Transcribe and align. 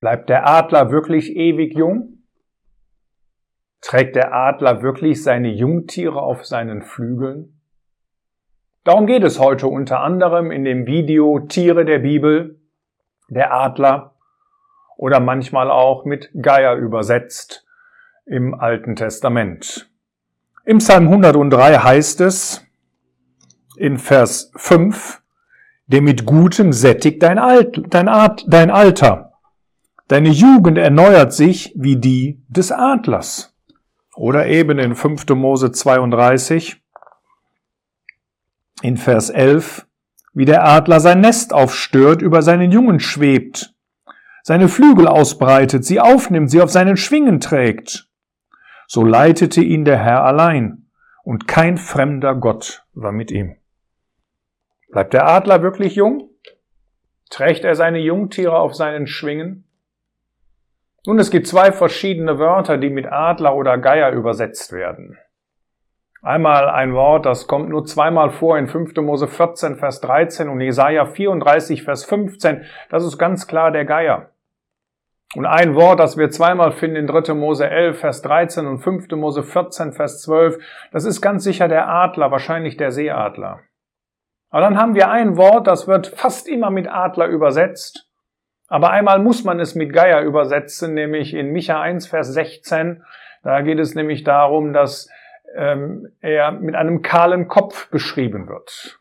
Bleibt 0.00 0.30
der 0.30 0.48
Adler 0.48 0.90
wirklich 0.90 1.36
ewig 1.36 1.76
jung? 1.76 2.24
Trägt 3.82 4.16
der 4.16 4.32
Adler 4.32 4.82
wirklich 4.82 5.22
seine 5.22 5.48
Jungtiere 5.48 6.22
auf 6.22 6.46
seinen 6.46 6.82
Flügeln? 6.82 7.60
Darum 8.82 9.06
geht 9.06 9.22
es 9.24 9.38
heute 9.38 9.66
unter 9.66 10.00
anderem 10.00 10.50
in 10.50 10.64
dem 10.64 10.86
Video 10.86 11.40
Tiere 11.40 11.84
der 11.84 11.98
Bibel, 11.98 12.58
der 13.28 13.52
Adler 13.52 14.14
oder 14.96 15.20
manchmal 15.20 15.70
auch 15.70 16.06
mit 16.06 16.30
Geier 16.40 16.76
übersetzt 16.76 17.66
im 18.24 18.54
Alten 18.54 18.96
Testament. 18.96 19.90
Im 20.64 20.78
Psalm 20.78 21.08
103 21.08 21.76
heißt 21.76 22.22
es 22.22 22.66
in 23.76 23.98
Vers 23.98 24.50
5, 24.56 25.22
der 25.88 26.00
mit 26.00 26.24
Gutem 26.24 26.72
sättigt 26.72 27.22
dein, 27.22 27.36
dein 27.36 28.08
Alter. 28.08 29.29
Deine 30.10 30.30
Jugend 30.30 30.76
erneuert 30.76 31.32
sich 31.32 31.72
wie 31.76 31.94
die 31.94 32.42
des 32.48 32.72
Adlers. 32.72 33.56
Oder 34.16 34.48
eben 34.48 34.80
in 34.80 34.96
5. 34.96 35.28
Mose 35.36 35.70
32, 35.70 36.82
in 38.82 38.96
Vers 38.96 39.30
11, 39.30 39.86
wie 40.34 40.46
der 40.46 40.66
Adler 40.66 40.98
sein 40.98 41.20
Nest 41.20 41.52
aufstört, 41.54 42.22
über 42.22 42.42
seinen 42.42 42.72
Jungen 42.72 42.98
schwebt, 42.98 43.72
seine 44.42 44.66
Flügel 44.66 45.06
ausbreitet, 45.06 45.84
sie 45.84 46.00
aufnimmt, 46.00 46.50
sie 46.50 46.60
auf 46.60 46.72
seinen 46.72 46.96
Schwingen 46.96 47.38
trägt. 47.38 48.08
So 48.88 49.04
leitete 49.04 49.60
ihn 49.62 49.84
der 49.84 49.98
Herr 49.98 50.24
allein, 50.24 50.88
und 51.22 51.46
kein 51.46 51.76
fremder 51.76 52.34
Gott 52.34 52.84
war 52.94 53.12
mit 53.12 53.30
ihm. 53.30 53.54
Bleibt 54.90 55.14
der 55.14 55.28
Adler 55.28 55.62
wirklich 55.62 55.94
jung? 55.94 56.30
Trägt 57.30 57.62
er 57.62 57.76
seine 57.76 58.00
Jungtiere 58.00 58.58
auf 58.58 58.74
seinen 58.74 59.06
Schwingen? 59.06 59.69
Nun, 61.06 61.18
es 61.18 61.30
gibt 61.30 61.46
zwei 61.46 61.72
verschiedene 61.72 62.38
Wörter, 62.38 62.76
die 62.76 62.90
mit 62.90 63.10
Adler 63.10 63.56
oder 63.56 63.78
Geier 63.78 64.12
übersetzt 64.12 64.72
werden. 64.72 65.18
Einmal 66.22 66.68
ein 66.68 66.92
Wort, 66.92 67.24
das 67.24 67.46
kommt 67.46 67.70
nur 67.70 67.86
zweimal 67.86 68.28
vor 68.28 68.58
in 68.58 68.68
5. 68.68 68.94
Mose 68.96 69.26
14, 69.26 69.76
Vers 69.76 70.02
13 70.02 70.50
und 70.50 70.60
Jesaja 70.60 71.06
34, 71.06 71.82
Vers 71.82 72.04
15. 72.04 72.66
Das 72.90 73.04
ist 73.04 73.16
ganz 73.16 73.46
klar 73.46 73.70
der 73.70 73.86
Geier. 73.86 74.30
Und 75.34 75.46
ein 75.46 75.74
Wort, 75.74 75.98
das 75.98 76.18
wir 76.18 76.28
zweimal 76.28 76.72
finden 76.72 76.96
in 76.96 77.06
3. 77.06 77.32
Mose 77.32 77.70
11, 77.70 77.98
Vers 77.98 78.20
13 78.20 78.66
und 78.66 78.80
5. 78.80 79.10
Mose 79.12 79.42
14, 79.42 79.92
Vers 79.92 80.20
12, 80.20 80.58
das 80.92 81.06
ist 81.06 81.22
ganz 81.22 81.44
sicher 81.44 81.68
der 81.68 81.88
Adler, 81.88 82.30
wahrscheinlich 82.30 82.76
der 82.76 82.90
Seeadler. 82.90 83.60
Aber 84.50 84.60
dann 84.60 84.76
haben 84.76 84.94
wir 84.94 85.08
ein 85.08 85.38
Wort, 85.38 85.66
das 85.66 85.88
wird 85.88 86.08
fast 86.08 86.48
immer 86.48 86.70
mit 86.70 86.86
Adler 86.88 87.28
übersetzt. 87.28 88.09
Aber 88.70 88.90
einmal 88.90 89.18
muss 89.18 89.42
man 89.42 89.58
es 89.58 89.74
mit 89.74 89.92
Geier 89.92 90.22
übersetzen, 90.22 90.94
nämlich 90.94 91.34
in 91.34 91.50
Micha 91.50 91.80
1, 91.80 92.06
Vers 92.06 92.32
16. 92.32 93.02
Da 93.42 93.62
geht 93.62 93.80
es 93.80 93.96
nämlich 93.96 94.22
darum, 94.22 94.72
dass 94.72 95.10
ähm, 95.56 96.08
er 96.20 96.52
mit 96.52 96.76
einem 96.76 97.02
kahlen 97.02 97.48
Kopf 97.48 97.90
beschrieben 97.90 98.48
wird. 98.48 99.00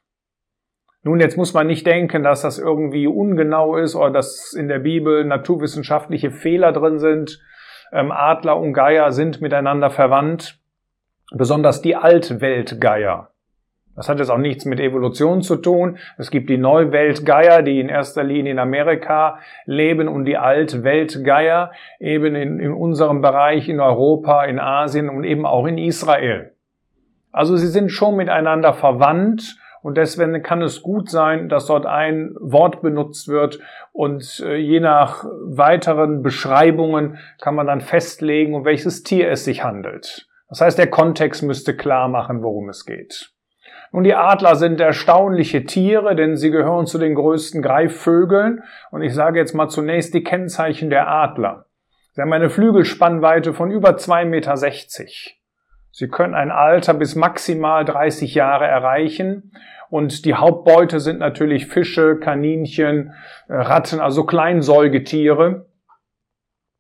Nun, 1.03 1.20
jetzt 1.20 1.38
muss 1.38 1.53
man 1.53 1.67
nicht 1.67 1.86
denken, 1.86 2.23
dass 2.23 2.42
das 2.42 2.58
irgendwie 2.58 3.06
ungenau 3.06 3.78
ist 3.78 3.95
oder 3.95 4.09
dass 4.09 4.53
in 4.53 4.67
der 4.67 4.80
Bibel 4.80 5.23
naturwissenschaftliche 5.23 6.31
Fehler 6.31 6.72
drin 6.72 6.98
sind. 6.98 7.39
Ähm, 7.94 8.11
Adler 8.11 8.58
und 8.58 8.73
Geier 8.73 9.11
sind 9.11 9.39
miteinander 9.39 9.92
verwandt, 9.92 10.59
besonders 11.31 11.83
die 11.83 11.95
Altweltgeier. 11.95 13.30
Das 14.00 14.08
hat 14.08 14.19
jetzt 14.19 14.30
auch 14.30 14.38
nichts 14.38 14.64
mit 14.64 14.80
Evolution 14.80 15.42
zu 15.42 15.58
tun. 15.58 15.97
Es 16.17 16.31
gibt 16.31 16.50
die 16.50 16.58
Neuweltgeier, 16.58 17.64
die 17.64 17.81
in 17.81 17.89
erster 17.89 18.23
Linie 18.23 18.53
in 18.53 18.58
Amerika 18.58 19.39
leben 19.66 20.08
und 20.08 20.23
die 20.23 20.38
Altweltgeier 20.38 21.73
eben 22.00 22.33
in, 22.33 22.61
in 22.61 22.72
unserem 22.72 23.22
Bereich 23.22 23.67
in 23.67 23.81
Europa, 23.81 24.45
in 24.45 24.58
Asien 24.58 25.10
und 25.10 25.26
eben 25.26 25.45
auch 25.45 25.65
in 25.65 25.77
Israel. 25.77 26.54
Also 27.33 27.58
sie 27.58 27.67
sind 27.67 27.89
schon 27.89 28.15
miteinander 28.15 28.71
verwandt 28.71 29.58
und 29.82 29.98
deswegen 29.98 30.42
kann 30.43 30.61
es 30.61 30.81
gut 30.81 31.10
sein, 31.10 31.49
dass 31.49 31.66
dort 31.66 31.86
ein 31.86 32.37
Wort 32.39 32.81
benutzt 32.81 33.27
wird 33.27 33.60
und 33.92 34.42
äh, 34.45 34.55
je 34.55 34.80
nach 34.80 35.26
weiteren 35.43 36.23
Beschreibungen 36.23 37.17
kann 37.42 37.54
man 37.54 37.67
dann 37.67 37.81
festlegen, 37.81 38.54
um 38.54 38.64
welches 38.64 39.04
Tier 39.04 39.30
es 39.30 39.43
sich 39.43 39.61
handelt. 39.61 40.30
Das 40.48 40.61
heißt, 40.61 40.77
der 40.77 40.89
Kontext 40.89 41.43
müsste 41.43 41.76
klar 41.76 42.08
machen, 42.08 42.43
worum 42.43 42.70
es 42.70 42.86
geht. 42.86 43.33
Nun, 43.92 44.04
die 44.04 44.14
Adler 44.14 44.55
sind 44.55 44.80
erstaunliche 44.80 45.66
Tiere, 45.66 46.16
denn 46.16 46.36
sie 46.36 46.52
gehören 46.52 46.86
zu 46.86 46.98
den 46.98 47.16
größten 47.16 47.61
Greifvögeln. 47.61 48.64
Und 48.92 49.02
ich 49.02 49.14
sage 49.14 49.39
jetzt 49.39 49.54
mal 49.54 49.70
zunächst 49.70 50.14
die 50.14 50.23
Kennzeichen 50.23 50.89
der 50.89 51.08
Adler. 51.08 51.66
Sie 52.11 52.22
haben 52.22 52.33
eine 52.33 52.49
Flügelspannweite 52.49 53.54
von 53.54 53.72
über 53.72 53.92
2,60 53.92 54.26
Meter. 54.26 54.55
Sie 55.92 56.08
können 56.08 56.36
ein 56.36 56.52
Alter 56.52 56.94
bis 56.94 57.16
maximal 57.16 57.83
30 57.86 58.36
Jahre 58.36 58.66
erreichen. 58.66 59.54
Und 59.89 60.26
die 60.26 60.36
Hauptbeute 60.36 60.99
sind 60.99 61.20
natürlich 61.20 61.66
Fische, 61.66 62.17
Kaninchen, 62.17 63.14
äh, 63.48 63.55
Ratten, 63.55 63.99
also 63.99 64.23
Kleinsäugetiere 64.23 65.68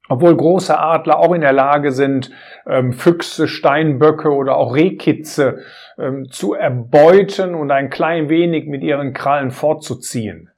obwohl 0.09 0.35
große 0.35 0.77
Adler 0.77 1.19
auch 1.19 1.33
in 1.33 1.41
der 1.41 1.53
Lage 1.53 1.91
sind, 1.91 2.31
ähm, 2.67 2.91
Füchse, 2.91 3.47
Steinböcke 3.47 4.29
oder 4.29 4.57
auch 4.57 4.75
Rehkitze 4.75 5.59
ähm, 5.97 6.25
zu 6.29 6.53
erbeuten 6.53 7.55
und 7.55 7.71
ein 7.71 7.89
klein 7.89 8.27
wenig 8.27 8.67
mit 8.67 8.83
ihren 8.83 9.13
Krallen 9.13 9.51
fortzuziehen. 9.51 10.49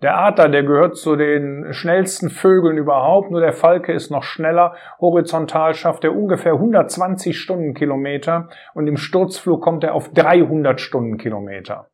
Der 0.00 0.16
Adler, 0.16 0.48
der 0.48 0.62
gehört 0.62 0.96
zu 0.96 1.16
den 1.16 1.72
schnellsten 1.72 2.30
Vögeln 2.30 2.78
überhaupt, 2.78 3.32
nur 3.32 3.40
der 3.40 3.52
Falke 3.52 3.92
ist 3.92 4.12
noch 4.12 4.22
schneller. 4.22 4.76
Horizontal 5.00 5.74
schafft 5.74 6.04
er 6.04 6.14
ungefähr 6.14 6.52
120 6.52 7.36
Stundenkilometer 7.36 8.48
und 8.74 8.86
im 8.86 8.96
Sturzflug 8.96 9.60
kommt 9.60 9.82
er 9.82 9.94
auf 9.94 10.12
300 10.12 10.80
Stundenkilometer. 10.80 11.88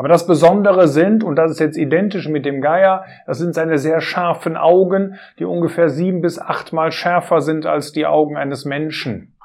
Aber 0.00 0.08
das 0.08 0.26
Besondere 0.26 0.88
sind, 0.88 1.22
und 1.22 1.36
das 1.36 1.50
ist 1.50 1.60
jetzt 1.60 1.76
identisch 1.76 2.26
mit 2.26 2.46
dem 2.46 2.62
Geier, 2.62 3.04
das 3.26 3.36
sind 3.36 3.52
seine 3.52 3.76
sehr 3.76 4.00
scharfen 4.00 4.56
Augen, 4.56 5.18
die 5.38 5.44
ungefähr 5.44 5.90
sieben 5.90 6.22
bis 6.22 6.38
achtmal 6.38 6.90
schärfer 6.90 7.42
sind 7.42 7.66
als 7.66 7.92
die 7.92 8.06
Augen 8.06 8.38
eines 8.38 8.64
Menschen. 8.64 9.36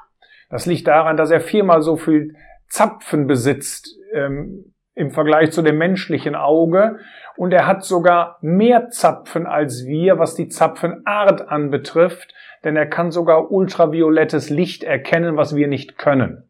Das 0.48 0.64
liegt 0.64 0.86
daran, 0.86 1.18
dass 1.18 1.30
er 1.30 1.42
viermal 1.42 1.82
so 1.82 1.98
viel 1.98 2.36
Zapfen 2.68 3.26
besitzt 3.26 3.98
ähm, 4.14 4.72
im 4.94 5.10
Vergleich 5.10 5.52
zu 5.52 5.60
dem 5.60 5.76
menschlichen 5.76 6.34
Auge. 6.34 7.00
Und 7.36 7.52
er 7.52 7.66
hat 7.66 7.84
sogar 7.84 8.38
mehr 8.40 8.88
Zapfen 8.88 9.44
als 9.44 9.84
wir, 9.84 10.18
was 10.18 10.36
die 10.36 10.48
Zapfenart 10.48 11.50
anbetrifft, 11.50 12.32
denn 12.64 12.76
er 12.76 12.86
kann 12.86 13.10
sogar 13.10 13.52
ultraviolettes 13.52 14.48
Licht 14.48 14.84
erkennen, 14.84 15.36
was 15.36 15.54
wir 15.54 15.68
nicht 15.68 15.98
können. 15.98 16.48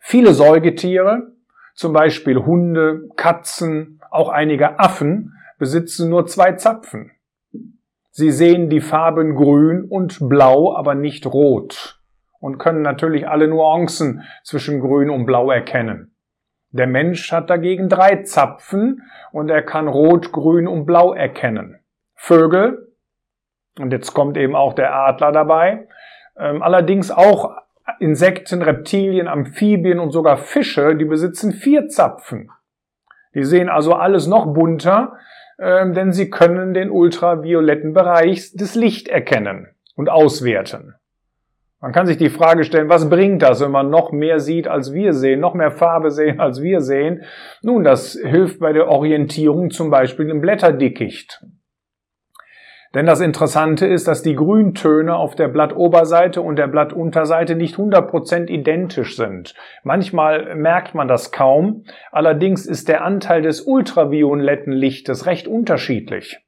Viele 0.00 0.34
Säugetiere, 0.34 1.37
zum 1.78 1.92
Beispiel 1.92 2.44
Hunde, 2.44 3.08
Katzen, 3.14 4.00
auch 4.10 4.30
einige 4.30 4.80
Affen 4.80 5.34
besitzen 5.60 6.10
nur 6.10 6.26
zwei 6.26 6.54
Zapfen. 6.54 7.12
Sie 8.10 8.32
sehen 8.32 8.68
die 8.68 8.80
Farben 8.80 9.36
grün 9.36 9.84
und 9.84 10.18
blau, 10.28 10.74
aber 10.74 10.96
nicht 10.96 11.24
rot 11.24 12.00
und 12.40 12.58
können 12.58 12.82
natürlich 12.82 13.28
alle 13.28 13.46
Nuancen 13.46 14.24
zwischen 14.42 14.80
grün 14.80 15.08
und 15.08 15.24
blau 15.24 15.52
erkennen. 15.52 16.16
Der 16.70 16.88
Mensch 16.88 17.30
hat 17.30 17.48
dagegen 17.48 17.88
drei 17.88 18.24
Zapfen 18.24 19.02
und 19.30 19.48
er 19.48 19.62
kann 19.62 19.86
rot, 19.86 20.32
grün 20.32 20.66
und 20.66 20.84
blau 20.84 21.14
erkennen. 21.14 21.78
Vögel, 22.16 22.92
und 23.78 23.92
jetzt 23.92 24.14
kommt 24.14 24.36
eben 24.36 24.56
auch 24.56 24.72
der 24.72 24.96
Adler 24.96 25.30
dabei, 25.30 25.86
ähm, 26.36 26.60
allerdings 26.60 27.12
auch 27.12 27.52
Insekten, 28.00 28.62
Reptilien, 28.62 29.28
Amphibien 29.28 29.98
und 29.98 30.10
sogar 30.10 30.36
Fische, 30.36 30.96
die 30.96 31.04
besitzen 31.04 31.52
vier 31.52 31.88
Zapfen. 31.88 32.50
Die 33.34 33.44
sehen 33.44 33.68
also 33.68 33.94
alles 33.94 34.26
noch 34.26 34.52
bunter, 34.52 35.14
äh, 35.58 35.90
denn 35.92 36.12
sie 36.12 36.30
können 36.30 36.74
den 36.74 36.90
ultravioletten 36.90 37.92
Bereich 37.92 38.52
des 38.54 38.74
Licht 38.74 39.08
erkennen 39.08 39.68
und 39.94 40.08
auswerten. 40.08 40.94
Man 41.80 41.92
kann 41.92 42.06
sich 42.06 42.16
die 42.16 42.30
Frage 42.30 42.64
stellen, 42.64 42.88
was 42.88 43.08
bringt 43.08 43.42
das, 43.42 43.60
wenn 43.60 43.70
man 43.70 43.88
noch 43.88 44.10
mehr 44.10 44.40
sieht, 44.40 44.66
als 44.66 44.92
wir 44.92 45.12
sehen, 45.12 45.38
noch 45.38 45.54
mehr 45.54 45.70
Farbe 45.70 46.10
sehen, 46.10 46.40
als 46.40 46.60
wir 46.60 46.80
sehen? 46.80 47.22
Nun, 47.62 47.84
das 47.84 48.18
hilft 48.20 48.58
bei 48.58 48.72
der 48.72 48.88
Orientierung 48.88 49.70
zum 49.70 49.88
Beispiel 49.88 50.28
im 50.28 50.40
Blätterdickicht. 50.40 51.44
Denn 52.94 53.04
das 53.04 53.20
Interessante 53.20 53.86
ist, 53.86 54.08
dass 54.08 54.22
die 54.22 54.34
Grüntöne 54.34 55.14
auf 55.14 55.34
der 55.34 55.48
Blattoberseite 55.48 56.40
und 56.40 56.56
der 56.56 56.68
Blattunterseite 56.68 57.54
nicht 57.54 57.76
100% 57.76 58.46
identisch 58.48 59.16
sind. 59.16 59.54
Manchmal 59.84 60.54
merkt 60.54 60.94
man 60.94 61.06
das 61.06 61.30
kaum, 61.30 61.84
allerdings 62.12 62.64
ist 62.64 62.88
der 62.88 63.04
Anteil 63.04 63.42
des 63.42 63.60
ultravioletten 63.60 64.72
Lichtes 64.72 65.26
recht 65.26 65.46
unterschiedlich. 65.46 66.38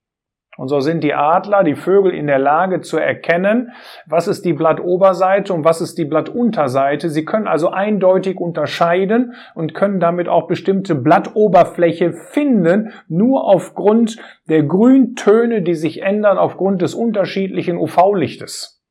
Und 0.60 0.68
so 0.68 0.80
sind 0.80 1.02
die 1.02 1.14
Adler, 1.14 1.64
die 1.64 1.74
Vögel 1.74 2.12
in 2.12 2.26
der 2.26 2.38
Lage 2.38 2.82
zu 2.82 2.98
erkennen, 2.98 3.72
was 4.04 4.28
ist 4.28 4.44
die 4.44 4.52
Blattoberseite 4.52 5.54
und 5.54 5.64
was 5.64 5.80
ist 5.80 5.96
die 5.96 6.04
Blattunterseite. 6.04 7.08
Sie 7.08 7.24
können 7.24 7.48
also 7.48 7.70
eindeutig 7.70 8.38
unterscheiden 8.38 9.32
und 9.54 9.72
können 9.72 10.00
damit 10.00 10.28
auch 10.28 10.48
bestimmte 10.48 10.94
Blattoberfläche 10.94 12.12
finden, 12.12 12.92
nur 13.08 13.46
aufgrund 13.46 14.18
der 14.50 14.62
Grüntöne, 14.64 15.62
die 15.62 15.74
sich 15.74 16.02
ändern 16.02 16.36
aufgrund 16.36 16.82
des 16.82 16.94
unterschiedlichen 16.94 17.78
UV-Lichtes. 17.78 18.82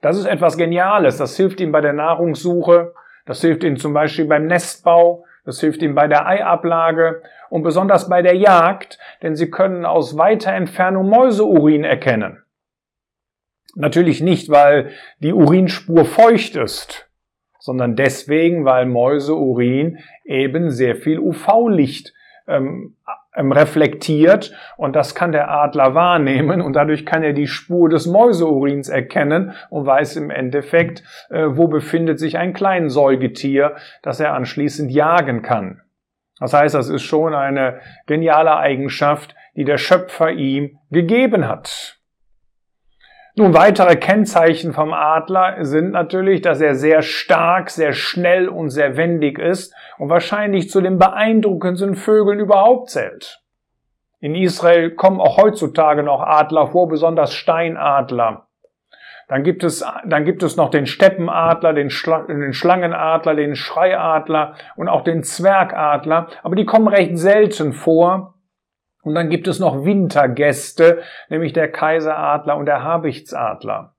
Das 0.00 0.16
ist 0.16 0.26
etwas 0.26 0.56
Geniales. 0.56 1.18
Das 1.18 1.36
hilft 1.36 1.60
ihm 1.60 1.72
bei 1.72 1.80
der 1.80 1.94
Nahrungssuche. 1.94 2.94
Das 3.26 3.40
hilft 3.40 3.64
ihm 3.64 3.76
zum 3.76 3.92
Beispiel 3.92 4.26
beim 4.26 4.46
Nestbau. 4.46 5.24
Das 5.44 5.58
hilft 5.58 5.82
ihm 5.82 5.96
bei 5.96 6.06
der 6.06 6.28
Eiablage 6.28 7.22
und 7.50 7.62
besonders 7.62 8.08
bei 8.08 8.22
der 8.22 8.34
Jagd, 8.34 8.98
denn 9.22 9.34
sie 9.34 9.50
können 9.50 9.84
aus 9.84 10.16
weiter 10.16 10.52
Entfernung 10.52 11.08
Mäuseurin 11.08 11.84
erkennen. 11.84 12.42
Natürlich 13.74 14.20
nicht, 14.20 14.50
weil 14.50 14.90
die 15.20 15.32
Urinspur 15.32 16.04
feucht 16.04 16.56
ist, 16.56 17.08
sondern 17.58 17.96
deswegen, 17.96 18.64
weil 18.64 18.86
Mäuseurin 18.86 19.98
eben 20.24 20.70
sehr 20.70 20.96
viel 20.96 21.18
UV-Licht 21.18 22.12
ähm, 22.48 22.96
ähm, 23.38 23.52
reflektiert 23.52 24.52
und 24.76 24.96
das 24.96 25.14
kann 25.14 25.32
der 25.32 25.50
Adler 25.50 25.94
wahrnehmen 25.94 26.60
und 26.60 26.72
dadurch 26.72 27.06
kann 27.06 27.22
er 27.22 27.34
die 27.34 27.46
Spur 27.46 27.88
des 27.88 28.06
Mäuseurins 28.06 28.88
erkennen 28.88 29.52
und 29.70 29.86
weiß 29.86 30.16
im 30.16 30.30
Endeffekt, 30.30 31.04
äh, 31.30 31.44
wo 31.50 31.68
befindet 31.68 32.18
sich 32.18 32.36
ein 32.36 32.52
Kleinsäugetier, 32.52 33.76
das 34.02 34.18
er 34.18 34.34
anschließend 34.34 34.90
jagen 34.90 35.42
kann. 35.42 35.82
Das 36.40 36.52
heißt, 36.52 36.74
das 36.74 36.88
ist 36.88 37.02
schon 37.02 37.34
eine 37.34 37.80
geniale 38.06 38.56
Eigenschaft, 38.56 39.34
die 39.56 39.64
der 39.64 39.78
Schöpfer 39.78 40.30
ihm 40.30 40.78
gegeben 40.90 41.48
hat. 41.48 41.98
Nun, 43.38 43.54
weitere 43.54 43.94
Kennzeichen 43.94 44.72
vom 44.72 44.92
Adler 44.92 45.64
sind 45.64 45.92
natürlich, 45.92 46.40
dass 46.42 46.60
er 46.60 46.74
sehr 46.74 47.02
stark, 47.02 47.70
sehr 47.70 47.92
schnell 47.92 48.48
und 48.48 48.70
sehr 48.70 48.96
wendig 48.96 49.38
ist 49.38 49.72
und 49.96 50.08
wahrscheinlich 50.08 50.70
zu 50.70 50.80
den 50.80 50.98
beeindruckendsten 50.98 51.94
Vögeln 51.94 52.40
überhaupt 52.40 52.90
zählt. 52.90 53.40
In 54.18 54.34
Israel 54.34 54.90
kommen 54.90 55.20
auch 55.20 55.36
heutzutage 55.36 56.02
noch 56.02 56.20
Adler 56.20 56.66
vor, 56.66 56.88
besonders 56.88 57.32
Steinadler. 57.32 58.47
Dann 59.28 59.44
gibt 59.44 59.62
es, 59.62 59.84
dann 60.06 60.24
gibt 60.24 60.42
es 60.42 60.56
noch 60.56 60.70
den 60.70 60.86
Steppenadler, 60.86 61.74
den, 61.74 61.90
Schla 61.90 62.22
den 62.22 62.54
Schlangenadler, 62.54 63.34
den 63.34 63.54
Schreiadler 63.54 64.54
und 64.74 64.88
auch 64.88 65.04
den 65.04 65.22
Zwergadler. 65.22 66.28
Aber 66.42 66.56
die 66.56 66.64
kommen 66.64 66.88
recht 66.88 67.18
selten 67.18 67.74
vor. 67.74 68.34
Und 69.02 69.14
dann 69.14 69.28
gibt 69.28 69.46
es 69.46 69.58
noch 69.58 69.84
Wintergäste, 69.84 71.02
nämlich 71.28 71.52
der 71.52 71.70
Kaiseradler 71.70 72.56
und 72.56 72.66
der 72.66 72.82
Habichtsadler. 72.82 73.94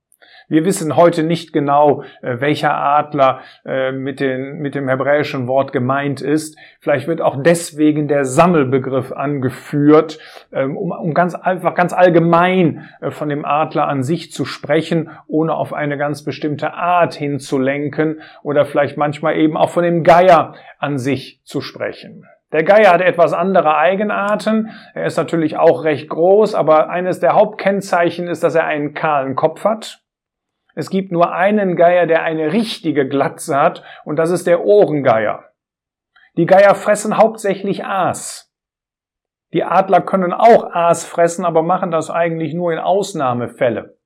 Wir 0.50 0.64
wissen 0.64 0.96
heute 0.96 1.22
nicht 1.22 1.52
genau, 1.52 2.02
äh, 2.22 2.40
welcher 2.40 2.74
Adler 2.74 3.38
äh, 3.64 3.92
mit, 3.92 4.18
den, 4.18 4.58
mit 4.58 4.74
dem 4.74 4.88
hebräischen 4.88 5.46
Wort 5.46 5.72
gemeint 5.72 6.20
ist. 6.20 6.58
Vielleicht 6.80 7.06
wird 7.06 7.20
auch 7.22 7.40
deswegen 7.40 8.08
der 8.08 8.24
Sammelbegriff 8.24 9.12
angeführt, 9.12 10.18
ähm, 10.52 10.76
um, 10.76 10.90
um 10.90 11.14
ganz 11.14 11.36
einfach, 11.36 11.76
ganz 11.76 11.92
allgemein 11.92 12.88
äh, 13.00 13.12
von 13.12 13.28
dem 13.28 13.44
Adler 13.44 13.86
an 13.86 14.02
sich 14.02 14.32
zu 14.32 14.44
sprechen, 14.44 15.10
ohne 15.28 15.54
auf 15.54 15.72
eine 15.72 15.96
ganz 15.96 16.24
bestimmte 16.24 16.74
Art 16.74 17.14
hinzulenken 17.14 18.20
oder 18.42 18.64
vielleicht 18.64 18.96
manchmal 18.96 19.36
eben 19.36 19.56
auch 19.56 19.70
von 19.70 19.84
dem 19.84 20.02
Geier 20.02 20.54
an 20.80 20.98
sich 20.98 21.42
zu 21.44 21.60
sprechen. 21.60 22.26
Der 22.50 22.64
Geier 22.64 22.92
hat 22.92 23.02
etwas 23.02 23.34
andere 23.34 23.76
Eigenarten. 23.76 24.70
Er 24.94 25.06
ist 25.06 25.16
natürlich 25.16 25.58
auch 25.58 25.84
recht 25.84 26.08
groß, 26.08 26.56
aber 26.56 26.90
eines 26.90 27.20
der 27.20 27.34
Hauptkennzeichen 27.34 28.26
ist, 28.26 28.42
dass 28.42 28.56
er 28.56 28.64
einen 28.64 28.94
kahlen 28.94 29.36
Kopf 29.36 29.62
hat. 29.62 30.00
Es 30.74 30.90
gibt 30.90 31.12
nur 31.12 31.32
einen 31.32 31.76
Geier, 31.76 32.06
der 32.06 32.22
eine 32.22 32.52
richtige 32.52 33.08
Glatze 33.08 33.56
hat, 33.56 33.82
und 34.04 34.16
das 34.16 34.30
ist 34.30 34.46
der 34.46 34.64
Ohrengeier. 34.64 35.44
Die 36.36 36.46
Geier 36.46 36.74
fressen 36.74 37.16
hauptsächlich 37.16 37.84
Aas. 37.84 38.52
Die 39.52 39.64
Adler 39.64 40.00
können 40.00 40.32
auch 40.32 40.72
Aas 40.72 41.04
fressen, 41.04 41.44
aber 41.44 41.62
machen 41.62 41.90
das 41.90 42.08
eigentlich 42.08 42.54
nur 42.54 42.72
in 42.72 42.78
Ausnahmefälle. 42.78 43.96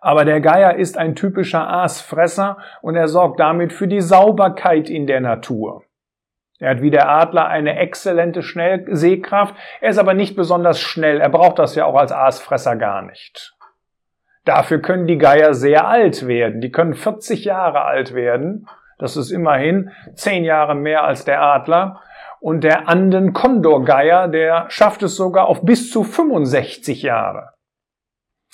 Aber 0.00 0.26
der 0.26 0.42
Geier 0.42 0.74
ist 0.74 0.98
ein 0.98 1.14
typischer 1.14 1.66
Aasfresser 1.66 2.58
und 2.82 2.94
er 2.94 3.08
sorgt 3.08 3.40
damit 3.40 3.72
für 3.72 3.88
die 3.88 4.02
Sauberkeit 4.02 4.90
in 4.90 5.06
der 5.06 5.22
Natur. 5.22 5.84
Er 6.58 6.70
hat 6.70 6.82
wie 6.82 6.90
der 6.90 7.08
Adler 7.08 7.46
eine 7.48 7.78
exzellente 7.78 8.42
Schnellsehkraft, 8.42 9.54
er 9.80 9.90
ist 9.90 9.98
aber 9.98 10.12
nicht 10.12 10.36
besonders 10.36 10.78
schnell, 10.78 11.20
er 11.20 11.30
braucht 11.30 11.58
das 11.58 11.74
ja 11.74 11.86
auch 11.86 11.96
als 11.96 12.12
Aasfresser 12.12 12.76
gar 12.76 13.00
nicht. 13.00 13.53
Dafür 14.44 14.80
können 14.80 15.06
die 15.06 15.18
Geier 15.18 15.54
sehr 15.54 15.88
alt 15.88 16.26
werden. 16.26 16.60
Die 16.60 16.70
können 16.70 16.94
40 16.94 17.44
Jahre 17.44 17.82
alt 17.82 18.14
werden. 18.14 18.68
Das 18.98 19.16
ist 19.16 19.30
immerhin 19.30 19.90
10 20.14 20.44
Jahre 20.44 20.74
mehr 20.74 21.04
als 21.04 21.24
der 21.24 21.40
Adler. 21.40 22.00
Und 22.40 22.62
der 22.62 22.88
Anden-Kondorgeier, 22.88 24.28
der 24.28 24.66
schafft 24.68 25.02
es 25.02 25.16
sogar 25.16 25.46
auf 25.46 25.62
bis 25.62 25.90
zu 25.90 26.04
65 26.04 27.02
Jahre. 27.02 27.54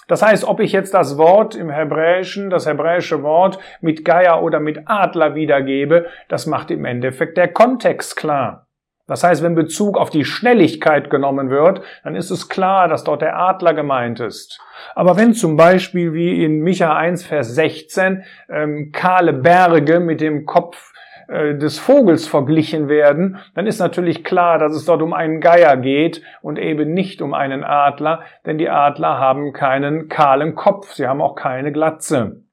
Das 0.06 0.22
heißt, 0.22 0.44
ob 0.44 0.60
ich 0.60 0.72
jetzt 0.72 0.94
das 0.94 1.18
Wort 1.18 1.54
im 1.54 1.70
Hebräischen, 1.70 2.50
das 2.50 2.66
hebräische 2.66 3.22
Wort 3.22 3.58
mit 3.80 4.04
Geier 4.04 4.42
oder 4.42 4.58
mit 4.58 4.82
Adler 4.86 5.34
wiedergebe, 5.34 6.06
das 6.28 6.46
macht 6.46 6.70
im 6.70 6.84
Endeffekt 6.84 7.36
der 7.36 7.46
Kontext 7.48 8.16
klar. 8.16 8.66
Das 9.10 9.24
heißt, 9.24 9.42
wenn 9.42 9.56
Bezug 9.56 9.98
auf 9.98 10.08
die 10.08 10.24
Schnelligkeit 10.24 11.10
genommen 11.10 11.50
wird, 11.50 11.82
dann 12.04 12.14
ist 12.14 12.30
es 12.30 12.48
klar, 12.48 12.86
dass 12.86 13.02
dort 13.02 13.22
der 13.22 13.36
Adler 13.36 13.74
gemeint 13.74 14.20
ist. 14.20 14.60
Aber 14.94 15.16
wenn 15.16 15.34
zum 15.34 15.56
Beispiel 15.56 16.12
wie 16.12 16.44
in 16.44 16.60
Micha 16.60 16.94
1, 16.94 17.26
Vers 17.26 17.56
16 17.56 18.22
ähm, 18.48 18.92
kahle 18.92 19.32
Berge 19.32 19.98
mit 19.98 20.20
dem 20.20 20.46
Kopf 20.46 20.92
äh, 21.26 21.56
des 21.56 21.80
Vogels 21.80 22.28
verglichen 22.28 22.88
werden, 22.88 23.38
dann 23.56 23.66
ist 23.66 23.80
natürlich 23.80 24.22
klar, 24.22 24.60
dass 24.60 24.76
es 24.76 24.84
dort 24.84 25.02
um 25.02 25.12
einen 25.12 25.40
Geier 25.40 25.76
geht 25.76 26.22
und 26.40 26.56
eben 26.56 26.94
nicht 26.94 27.20
um 27.20 27.34
einen 27.34 27.64
Adler, 27.64 28.20
denn 28.46 28.58
die 28.58 28.70
Adler 28.70 29.18
haben 29.18 29.52
keinen 29.52 30.08
kahlen 30.08 30.54
Kopf, 30.54 30.92
sie 30.92 31.08
haben 31.08 31.20
auch 31.20 31.34
keine 31.34 31.72
Glatze. 31.72 32.44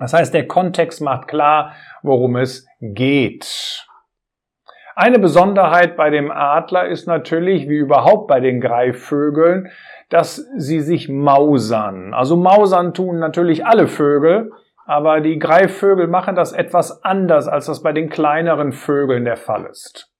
Das 0.00 0.14
heißt, 0.14 0.34
der 0.34 0.48
Kontext 0.48 1.00
macht 1.00 1.28
klar, 1.28 1.74
worum 2.02 2.34
es 2.34 2.66
geht. 2.80 3.86
Eine 4.94 5.18
Besonderheit 5.18 5.96
bei 5.96 6.10
dem 6.10 6.30
Adler 6.30 6.86
ist 6.86 7.06
natürlich, 7.06 7.68
wie 7.68 7.76
überhaupt 7.76 8.28
bei 8.28 8.40
den 8.40 8.60
Greifvögeln, 8.60 9.70
dass 10.10 10.36
sie 10.56 10.80
sich 10.80 11.08
mausern. 11.08 12.12
Also 12.12 12.36
mausern 12.36 12.92
tun 12.92 13.18
natürlich 13.18 13.64
alle 13.64 13.88
Vögel, 13.88 14.50
aber 14.84 15.20
die 15.20 15.38
Greifvögel 15.38 16.08
machen 16.08 16.34
das 16.34 16.52
etwas 16.52 17.04
anders, 17.04 17.48
als 17.48 17.66
das 17.66 17.82
bei 17.82 17.92
den 17.92 18.10
kleineren 18.10 18.72
Vögeln 18.72 19.24
der 19.24 19.36
Fall 19.36 19.64
ist. 19.64 20.10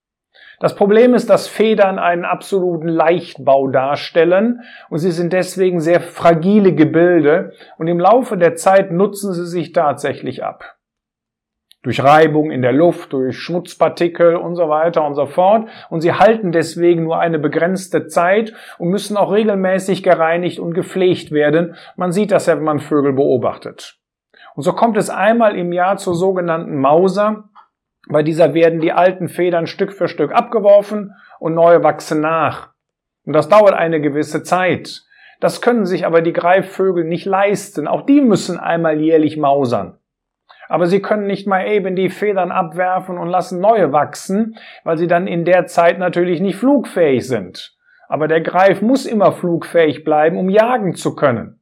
Das 0.60 0.76
Problem 0.76 1.12
ist, 1.12 1.28
dass 1.28 1.48
Federn 1.48 1.98
einen 1.98 2.24
absoluten 2.24 2.88
Leichtbau 2.88 3.68
darstellen 3.68 4.60
und 4.88 4.98
sie 4.98 5.10
sind 5.10 5.32
deswegen 5.32 5.80
sehr 5.80 6.00
fragile 6.00 6.72
Gebilde 6.72 7.52
und 7.78 7.88
im 7.88 7.98
Laufe 7.98 8.38
der 8.38 8.54
Zeit 8.54 8.92
nutzen 8.92 9.34
sie 9.34 9.46
sich 9.46 9.72
tatsächlich 9.72 10.44
ab 10.44 10.76
durch 11.82 12.02
Reibung 12.02 12.50
in 12.50 12.62
der 12.62 12.72
Luft, 12.72 13.12
durch 13.12 13.36
Schmutzpartikel 13.38 14.36
und 14.36 14.54
so 14.54 14.68
weiter 14.68 15.04
und 15.04 15.14
so 15.14 15.26
fort. 15.26 15.68
Und 15.90 16.00
sie 16.00 16.12
halten 16.12 16.52
deswegen 16.52 17.02
nur 17.04 17.18
eine 17.18 17.38
begrenzte 17.38 18.06
Zeit 18.06 18.52
und 18.78 18.90
müssen 18.90 19.16
auch 19.16 19.32
regelmäßig 19.32 20.02
gereinigt 20.02 20.60
und 20.60 20.74
gepflegt 20.74 21.32
werden. 21.32 21.74
Man 21.96 22.12
sieht 22.12 22.30
das 22.30 22.46
ja, 22.46 22.56
wenn 22.56 22.64
man 22.64 22.78
Vögel 22.78 23.12
beobachtet. 23.12 23.98
Und 24.54 24.62
so 24.62 24.72
kommt 24.72 24.96
es 24.96 25.10
einmal 25.10 25.56
im 25.56 25.72
Jahr 25.72 25.96
zur 25.96 26.14
sogenannten 26.14 26.76
Mauser. 26.78 27.48
Bei 28.08 28.22
dieser 28.22 28.54
werden 28.54 28.80
die 28.80 28.92
alten 28.92 29.28
Federn 29.28 29.66
Stück 29.66 29.92
für 29.92 30.08
Stück 30.08 30.32
abgeworfen 30.32 31.14
und 31.40 31.54
neue 31.54 31.82
wachsen 31.82 32.20
nach. 32.20 32.70
Und 33.24 33.32
das 33.32 33.48
dauert 33.48 33.74
eine 33.74 34.00
gewisse 34.00 34.42
Zeit. 34.42 35.02
Das 35.40 35.60
können 35.60 35.86
sich 35.86 36.06
aber 36.06 36.22
die 36.22 36.32
Greifvögel 36.32 37.04
nicht 37.04 37.24
leisten. 37.24 37.88
Auch 37.88 38.02
die 38.02 38.20
müssen 38.20 38.58
einmal 38.58 39.00
jährlich 39.00 39.36
mausern. 39.36 39.98
Aber 40.72 40.86
sie 40.86 41.02
können 41.02 41.26
nicht 41.26 41.46
mal 41.46 41.68
eben 41.68 41.96
die 41.96 42.08
Federn 42.08 42.50
abwerfen 42.50 43.18
und 43.18 43.28
lassen 43.28 43.60
neue 43.60 43.92
wachsen, 43.92 44.56
weil 44.84 44.96
sie 44.96 45.06
dann 45.06 45.26
in 45.26 45.44
der 45.44 45.66
Zeit 45.66 45.98
natürlich 45.98 46.40
nicht 46.40 46.56
flugfähig 46.56 47.28
sind. 47.28 47.76
Aber 48.08 48.26
der 48.26 48.40
Greif 48.40 48.80
muss 48.80 49.04
immer 49.04 49.32
flugfähig 49.32 50.02
bleiben, 50.02 50.38
um 50.38 50.48
jagen 50.48 50.94
zu 50.94 51.14
können. 51.14 51.60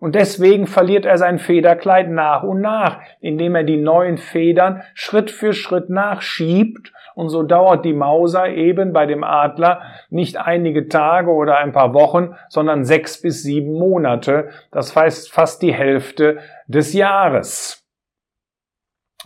Und 0.00 0.16
deswegen 0.16 0.66
verliert 0.66 1.06
er 1.06 1.16
sein 1.16 1.38
Federkleid 1.38 2.10
nach 2.10 2.42
und 2.42 2.60
nach, 2.60 3.00
indem 3.20 3.54
er 3.54 3.64
die 3.64 3.78
neuen 3.78 4.18
Federn 4.18 4.82
Schritt 4.92 5.30
für 5.30 5.54
Schritt 5.54 5.88
nachschiebt. 5.88 6.92
Und 7.14 7.30
so 7.30 7.44
dauert 7.44 7.86
die 7.86 7.94
Mauser 7.94 8.48
eben 8.48 8.92
bei 8.92 9.06
dem 9.06 9.24
Adler 9.24 9.80
nicht 10.10 10.36
einige 10.36 10.88
Tage 10.88 11.30
oder 11.30 11.56
ein 11.56 11.72
paar 11.72 11.94
Wochen, 11.94 12.34
sondern 12.50 12.84
sechs 12.84 13.18
bis 13.22 13.42
sieben 13.42 13.72
Monate. 13.72 14.50
Das 14.72 14.94
heißt 14.94 15.32
fast 15.32 15.62
die 15.62 15.72
Hälfte 15.72 16.40
des 16.66 16.92
Jahres. 16.92 17.81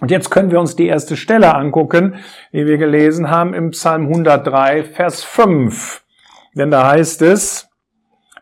Und 0.01 0.11
jetzt 0.11 0.31
können 0.31 0.51
wir 0.51 0.61
uns 0.61 0.77
die 0.77 0.87
erste 0.87 1.17
Stelle 1.17 1.55
angucken, 1.55 2.17
die 2.53 2.67
wir 2.67 2.77
gelesen 2.77 3.31
haben 3.31 3.55
im 3.55 3.71
Psalm 3.71 4.03
103, 4.09 4.85
Vers 4.85 5.25
5. 5.25 6.05
Denn 6.55 6.71
da 6.71 6.91
heißt 6.91 7.23
es, 7.23 7.71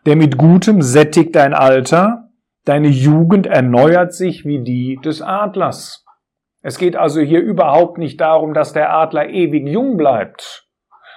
der 0.05 0.15
mit 0.15 0.37
Gutem 0.37 0.81
sättigt 0.81 1.35
dein 1.35 1.53
Alter, 1.53 2.29
deine 2.65 2.89
Jugend 2.89 3.47
erneuert 3.47 4.13
sich 4.13 4.45
wie 4.45 4.63
die 4.63 4.99
des 5.03 5.21
Adlers. 5.21 6.05
Es 6.61 6.77
geht 6.77 6.95
also 6.95 7.21
hier 7.21 7.41
überhaupt 7.41 7.97
nicht 7.97 8.19
darum, 8.19 8.53
dass 8.53 8.73
der 8.73 8.91
Adler 8.91 9.29
ewig 9.29 9.67
jung 9.67 9.97
bleibt, 9.97 10.67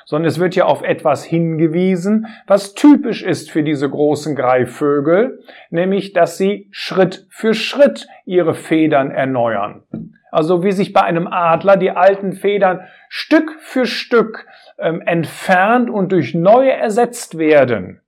sondern 0.05 0.29
es 0.29 0.39
wird 0.39 0.55
hier 0.55 0.67
auf 0.67 0.83
etwas 0.83 1.25
hingewiesen, 1.25 2.27
was 2.47 2.75
typisch 2.75 3.23
ist 3.23 3.51
für 3.51 3.63
diese 3.63 3.89
großen 3.89 4.37
Greifvögel, 4.37 5.43
nämlich 5.71 6.13
dass 6.13 6.39
sie 6.39 6.69
Schritt 6.71 7.27
für 7.31 7.55
Schritt 7.55 8.07
ihre 8.25 8.55
Federn 8.55 9.11
erneuern. 9.11 9.83
Also 10.31 10.63
wie 10.63 10.73
sich 10.73 10.93
bei 10.93 11.03
einem 11.03 11.27
Adler 11.27 11.77
die 11.77 11.91
alten 11.91 12.33
Federn 12.33 12.87
Stück 13.09 13.53
für 13.61 13.87
Stück 13.87 14.47
ähm, 14.79 15.01
entfernt 15.01 15.91
und 15.91 16.13
durch 16.13 16.35
neue 16.35 16.73
ersetzt 16.73 17.39
werden, 17.39 18.01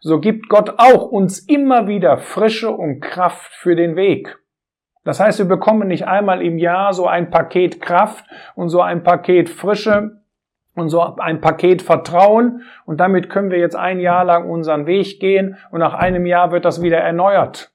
so 0.00 0.20
gibt 0.20 0.48
Gott 0.48 0.74
auch 0.78 1.06
uns 1.06 1.38
immer 1.38 1.86
wieder 1.86 2.18
Frische 2.18 2.70
und 2.70 3.00
Kraft 3.00 3.52
für 3.52 3.76
den 3.76 3.96
Weg. 3.96 4.38
Das 5.04 5.20
heißt, 5.20 5.38
wir 5.38 5.46
bekommen 5.46 5.88
nicht 5.88 6.06
einmal 6.06 6.42
im 6.42 6.58
Jahr 6.58 6.92
so 6.92 7.06
ein 7.06 7.30
Paket 7.30 7.80
Kraft 7.80 8.24
und 8.54 8.68
so 8.68 8.82
ein 8.82 9.02
Paket 9.02 9.48
Frische 9.48 10.20
und 10.74 10.88
so 10.88 11.00
ein 11.02 11.40
Paket 11.40 11.82
Vertrauen 11.82 12.62
und 12.84 13.00
damit 13.00 13.30
können 13.30 13.50
wir 13.50 13.58
jetzt 13.58 13.76
ein 13.76 14.00
Jahr 14.00 14.24
lang 14.24 14.48
unseren 14.48 14.86
Weg 14.86 15.20
gehen 15.20 15.56
und 15.70 15.80
nach 15.80 15.94
einem 15.94 16.26
Jahr 16.26 16.52
wird 16.52 16.64
das 16.64 16.82
wieder 16.82 16.98
erneuert 16.98 17.69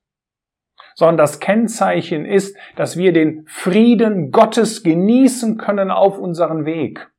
sondern 0.95 1.17
das 1.17 1.39
Kennzeichen 1.39 2.25
ist, 2.25 2.57
dass 2.75 2.97
wir 2.97 3.13
den 3.13 3.45
Frieden 3.47 4.31
Gottes 4.31 4.81
genießen 4.81 5.57
können 5.57 5.91
auf 5.91 6.17
unseren 6.17 6.65
Weg. 6.65 7.11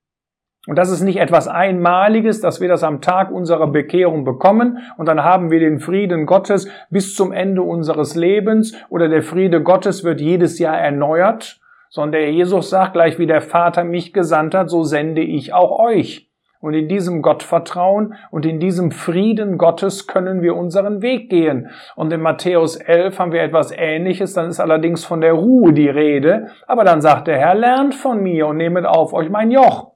Und 0.66 0.76
das 0.76 0.90
ist 0.90 1.02
nicht 1.02 1.18
etwas 1.18 1.46
Einmaliges, 1.46 2.40
dass 2.40 2.60
wir 2.60 2.66
das 2.66 2.82
am 2.82 3.00
Tag 3.00 3.30
unserer 3.30 3.68
Bekehrung 3.68 4.24
bekommen 4.24 4.78
und 4.96 5.06
dann 5.06 5.22
haben 5.22 5.52
wir 5.52 5.60
den 5.60 5.78
Frieden 5.78 6.26
Gottes 6.26 6.68
bis 6.90 7.14
zum 7.14 7.30
Ende 7.30 7.62
unseres 7.62 8.16
Lebens 8.16 8.76
oder 8.88 9.08
der 9.08 9.22
Friede 9.22 9.62
Gottes 9.62 10.02
wird 10.02 10.20
jedes 10.20 10.58
Jahr 10.58 10.76
erneuert, 10.76 11.60
sondern 11.88 12.20
der 12.20 12.32
Jesus 12.32 12.70
sagt 12.70 12.94
gleich 12.94 13.18
wie 13.20 13.28
der 13.28 13.42
Vater 13.42 13.84
mich 13.84 14.12
gesandt 14.12 14.56
hat, 14.56 14.68
so 14.68 14.82
sende 14.82 15.22
ich 15.22 15.54
auch 15.54 15.78
euch. 15.78 16.25
Und 16.66 16.74
in 16.74 16.88
diesem 16.88 17.22
Gottvertrauen 17.22 18.14
und 18.32 18.44
in 18.44 18.58
diesem 18.58 18.90
Frieden 18.90 19.56
Gottes 19.56 20.08
können 20.08 20.42
wir 20.42 20.56
unseren 20.56 21.00
Weg 21.00 21.30
gehen. 21.30 21.70
Und 21.94 22.12
in 22.12 22.20
Matthäus 22.20 22.74
11 22.74 23.20
haben 23.20 23.30
wir 23.30 23.40
etwas 23.40 23.70
Ähnliches, 23.70 24.32
dann 24.32 24.48
ist 24.48 24.58
allerdings 24.58 25.04
von 25.04 25.20
der 25.20 25.34
Ruhe 25.34 25.72
die 25.72 25.88
Rede. 25.88 26.48
Aber 26.66 26.82
dann 26.82 27.00
sagt 27.00 27.28
der 27.28 27.38
Herr, 27.38 27.54
lernt 27.54 27.94
von 27.94 28.20
mir 28.20 28.48
und 28.48 28.56
nehmet 28.56 28.84
auf 28.84 29.12
euch 29.12 29.30
mein 29.30 29.52
Joch. 29.52 29.92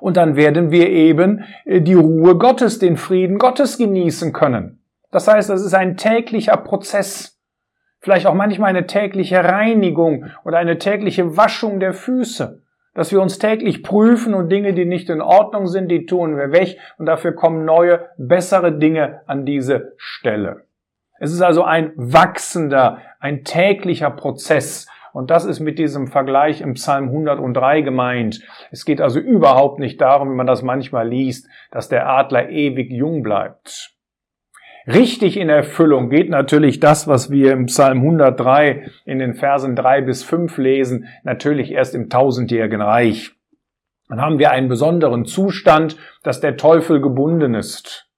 Und 0.00 0.16
dann 0.16 0.36
werden 0.36 0.70
wir 0.70 0.88
eben 0.88 1.44
äh, 1.66 1.82
die 1.82 1.92
Ruhe 1.92 2.38
Gottes, 2.38 2.78
den 2.78 2.96
Frieden 2.96 3.36
Gottes 3.36 3.76
genießen 3.76 4.32
können. 4.32 4.82
Das 5.10 5.28
heißt, 5.28 5.50
es 5.50 5.62
ist 5.62 5.74
ein 5.74 5.98
täglicher 5.98 6.56
Prozess. 6.56 7.38
Vielleicht 8.00 8.26
auch 8.26 8.32
manchmal 8.32 8.70
eine 8.70 8.86
tägliche 8.86 9.44
Reinigung 9.44 10.30
oder 10.46 10.56
eine 10.56 10.78
tägliche 10.78 11.36
Waschung 11.36 11.78
der 11.78 11.92
Füße 11.92 12.62
dass 12.98 13.12
wir 13.12 13.22
uns 13.22 13.38
täglich 13.38 13.84
prüfen 13.84 14.34
und 14.34 14.48
Dinge, 14.48 14.74
die 14.74 14.84
nicht 14.84 15.08
in 15.08 15.20
Ordnung 15.20 15.68
sind, 15.68 15.88
die 15.88 16.04
tun 16.04 16.36
wir 16.36 16.50
weg 16.50 16.78
und 16.98 17.06
dafür 17.06 17.30
kommen 17.32 17.64
neue, 17.64 18.08
bessere 18.16 18.76
Dinge 18.76 19.20
an 19.28 19.46
diese 19.46 19.92
Stelle. 19.98 20.64
Es 21.20 21.32
ist 21.32 21.40
also 21.40 21.62
ein 21.62 21.92
wachsender, 21.94 22.98
ein 23.20 23.44
täglicher 23.44 24.10
Prozess. 24.10 24.88
Und 25.12 25.30
das 25.30 25.44
ist 25.44 25.60
mit 25.60 25.78
diesem 25.78 26.08
Vergleich 26.08 26.60
im 26.60 26.74
Psalm 26.74 27.04
103 27.10 27.82
gemeint. 27.82 28.40
Es 28.72 28.84
geht 28.84 29.00
also 29.00 29.20
überhaupt 29.20 29.78
nicht 29.78 30.00
darum, 30.00 30.32
wie 30.32 30.36
man 30.36 30.48
das 30.48 30.62
manchmal 30.62 31.08
liest, 31.08 31.48
dass 31.70 31.88
der 31.88 32.08
Adler 32.08 32.48
ewig 32.48 32.90
jung 32.90 33.22
bleibt. 33.22 33.92
Richtig 34.88 35.36
in 35.36 35.50
Erfüllung 35.50 36.08
geht 36.08 36.30
natürlich 36.30 36.80
das, 36.80 37.06
was 37.06 37.30
wir 37.30 37.52
im 37.52 37.66
Psalm 37.66 37.98
103 37.98 38.90
in 39.04 39.18
den 39.18 39.34
Versen 39.34 39.76
3 39.76 40.00
bis 40.00 40.24
5 40.24 40.56
lesen, 40.56 41.08
natürlich 41.24 41.72
erst 41.72 41.94
im 41.94 42.08
tausendjährigen 42.08 42.80
Reich. 42.80 43.32
Dann 44.08 44.22
haben 44.22 44.38
wir 44.38 44.50
einen 44.50 44.68
besonderen 44.68 45.26
Zustand, 45.26 45.98
dass 46.22 46.40
der 46.40 46.56
Teufel 46.56 47.02
gebunden 47.02 47.54
ist. 47.54 48.08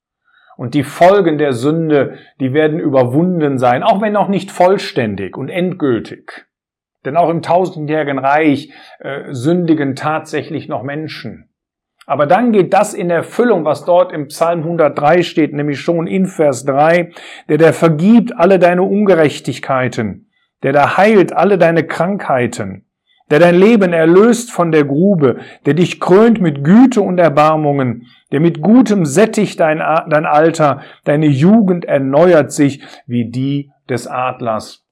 Und 0.56 0.74
die 0.74 0.84
Folgen 0.84 1.38
der 1.38 1.54
Sünde, 1.54 2.18
die 2.38 2.52
werden 2.52 2.78
überwunden 2.78 3.58
sein, 3.58 3.82
auch 3.82 4.00
wenn 4.00 4.12
noch 4.12 4.28
nicht 4.28 4.52
vollständig 4.52 5.36
und 5.36 5.48
endgültig. 5.48 6.46
Denn 7.04 7.16
auch 7.16 7.30
im 7.30 7.42
tausendjährigen 7.42 8.20
Reich 8.20 8.72
äh, 9.00 9.32
sündigen 9.32 9.96
tatsächlich 9.96 10.68
noch 10.68 10.84
Menschen. 10.84 11.49
Aber 12.06 12.26
dann 12.26 12.52
geht 12.52 12.72
das 12.72 12.94
in 12.94 13.10
Erfüllung, 13.10 13.64
was 13.64 13.84
dort 13.84 14.12
im 14.12 14.28
Psalm 14.28 14.60
103 14.60 15.22
steht, 15.22 15.52
nämlich 15.52 15.80
schon 15.80 16.06
in 16.06 16.26
Vers 16.26 16.64
3, 16.64 17.12
der 17.48 17.58
der 17.58 17.72
vergibt 17.72 18.36
alle 18.36 18.58
deine 18.58 18.82
Ungerechtigkeiten, 18.82 20.30
der 20.62 20.72
da 20.72 20.96
heilt 20.96 21.32
alle 21.32 21.58
deine 21.58 21.86
Krankheiten, 21.86 22.86
der 23.30 23.38
dein 23.38 23.54
Leben 23.54 23.92
erlöst 23.92 24.50
von 24.50 24.72
der 24.72 24.84
Grube, 24.84 25.38
der 25.66 25.74
dich 25.74 26.00
krönt 26.00 26.40
mit 26.40 26.64
Güte 26.64 27.00
und 27.00 27.18
Erbarmungen, 27.18 28.06
der 28.32 28.40
mit 28.40 28.60
Gutem 28.60 29.04
sättigt 29.04 29.60
dein, 29.60 29.78
dein 29.78 30.26
Alter, 30.26 30.80
deine 31.04 31.26
Jugend 31.26 31.84
erneuert 31.84 32.50
sich 32.50 32.82
wie 33.06 33.30
die 33.30 33.70
des 33.88 34.06
Adlers 34.06 34.84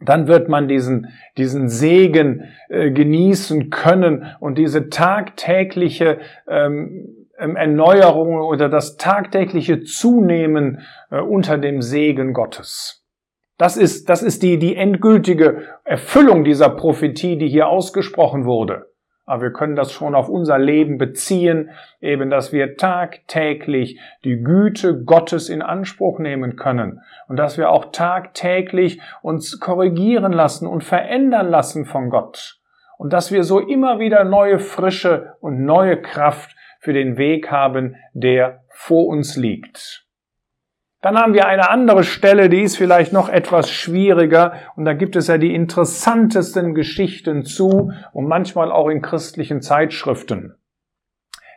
dann 0.00 0.28
wird 0.28 0.48
man 0.48 0.68
diesen, 0.68 1.08
diesen 1.36 1.68
Segen 1.68 2.44
äh, 2.68 2.90
genießen 2.90 3.70
können 3.70 4.26
und 4.40 4.58
diese 4.58 4.90
tagtägliche 4.90 6.18
ähm, 6.46 7.26
ähm, 7.38 7.56
Erneuerung 7.56 8.40
oder 8.40 8.68
das 8.68 8.96
tagtägliche 8.96 9.82
Zunehmen 9.82 10.80
äh, 11.10 11.20
unter 11.20 11.56
dem 11.56 11.82
Segen 11.82 12.32
Gottes. 12.32 13.04
Das 13.58 13.76
ist, 13.76 14.08
das 14.08 14.22
ist 14.22 14.42
die, 14.42 14.58
die 14.58 14.76
endgültige 14.76 15.62
Erfüllung 15.84 16.44
dieser 16.44 16.70
Prophetie, 16.70 17.38
die 17.38 17.48
hier 17.48 17.68
ausgesprochen 17.68 18.44
wurde. 18.44 18.87
Aber 19.28 19.42
wir 19.42 19.52
können 19.52 19.76
das 19.76 19.92
schon 19.92 20.14
auf 20.14 20.30
unser 20.30 20.58
Leben 20.58 20.96
beziehen, 20.96 21.70
eben 22.00 22.30
dass 22.30 22.50
wir 22.50 22.76
tagtäglich 22.76 24.00
die 24.24 24.42
Güte 24.42 25.04
Gottes 25.04 25.50
in 25.50 25.60
Anspruch 25.60 26.18
nehmen 26.18 26.56
können 26.56 27.02
und 27.28 27.36
dass 27.36 27.58
wir 27.58 27.70
auch 27.70 27.92
tagtäglich 27.92 29.02
uns 29.20 29.60
korrigieren 29.60 30.32
lassen 30.32 30.66
und 30.66 30.82
verändern 30.82 31.50
lassen 31.50 31.84
von 31.84 32.08
Gott 32.08 32.58
und 32.96 33.12
dass 33.12 33.30
wir 33.30 33.44
so 33.44 33.60
immer 33.60 33.98
wieder 33.98 34.24
neue 34.24 34.58
Frische 34.58 35.34
und 35.40 35.62
neue 35.62 36.00
Kraft 36.00 36.56
für 36.80 36.94
den 36.94 37.18
Weg 37.18 37.50
haben, 37.50 37.96
der 38.14 38.64
vor 38.70 39.08
uns 39.08 39.36
liegt. 39.36 40.07
Dann 41.00 41.16
haben 41.16 41.32
wir 41.32 41.46
eine 41.46 41.70
andere 41.70 42.02
Stelle, 42.02 42.48
die 42.48 42.62
ist 42.62 42.76
vielleicht 42.76 43.12
noch 43.12 43.28
etwas 43.28 43.70
schwieriger 43.70 44.54
und 44.74 44.84
da 44.84 44.94
gibt 44.94 45.14
es 45.14 45.28
ja 45.28 45.38
die 45.38 45.54
interessantesten 45.54 46.74
Geschichten 46.74 47.44
zu 47.44 47.92
und 48.12 48.26
manchmal 48.26 48.72
auch 48.72 48.88
in 48.88 49.00
christlichen 49.00 49.62
Zeitschriften. 49.62 50.56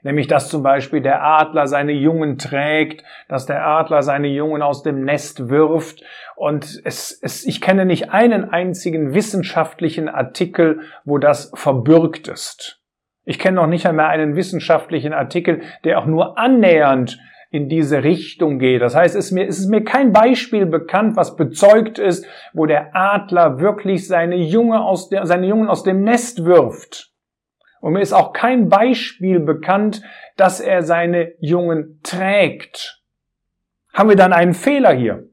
Nämlich, 0.04 0.28
dass 0.28 0.50
zum 0.50 0.64
Beispiel 0.64 1.02
der 1.02 1.24
Adler 1.24 1.68
seine 1.68 1.92
Jungen 1.92 2.38
trägt, 2.38 3.04
dass 3.28 3.46
der 3.46 3.66
Adler 3.66 4.02
seine 4.02 4.28
Jungen 4.30 4.62
aus 4.64 4.82
dem 4.82 5.04
Nest 5.04 5.50
wirft. 5.50 6.04
Und 6.36 6.82
es, 6.84 7.12
es, 7.22 7.46
ich 7.46 7.62
kenne 7.62 7.86
nicht 7.86 8.10
einen 8.10 8.50
einzigen 8.50 9.14
wissenschaftlichen 9.14 10.10
Artikel, 10.10 10.82
wo 11.06 11.20
das 11.20 11.52
verbürgt 11.54 12.28
ist. 12.28 12.80
Ich 13.26 13.38
kenne 13.38 13.58
noch 13.58 13.68
nicht 13.68 13.86
einmal 13.86 14.08
einen 14.08 14.36
wissenschaftlichen 14.36 15.14
Artikel, 15.14 15.62
der 15.84 16.00
auch 16.00 16.08
nur 16.08 16.40
annähernd 16.40 17.20
in 17.52 17.68
diese 17.68 18.04
Richtung 18.04 18.60
geht. 18.60 18.82
Das 18.82 18.96
heißt, 18.96 19.14
es 19.14 19.26
ist, 19.26 19.32
mir, 19.34 19.46
es 19.46 19.60
ist 19.60 19.68
mir 19.68 19.84
kein 19.84 20.14
Beispiel 20.14 20.66
bekannt, 20.66 21.18
was 21.18 21.36
bezeugt 21.36 22.00
ist, 22.00 22.26
wo 22.54 22.66
der 22.66 22.96
Adler 22.96 23.60
wirklich 23.60 24.08
seine, 24.08 24.38
Junge 24.38 24.82
aus 24.82 25.10
der, 25.10 25.26
seine 25.26 25.48
Jungen 25.48 25.68
aus 25.68 25.84
dem 25.84 26.02
Nest 26.04 26.46
wirft. 26.46 27.12
Und 27.82 27.94
mir 27.94 28.02
ist 28.02 28.14
auch 28.14 28.32
kein 28.32 28.70
Beispiel 28.70 29.42
bekannt, 29.42 30.02
dass 30.38 30.62
er 30.62 30.84
seine 30.84 31.34
Jungen 31.40 32.00
trägt. 32.04 33.04
Haben 33.94 34.10
wir 34.10 34.16
dann 34.16 34.32
einen 34.32 34.54
Fehler 34.54 34.94
hier? 34.94 35.28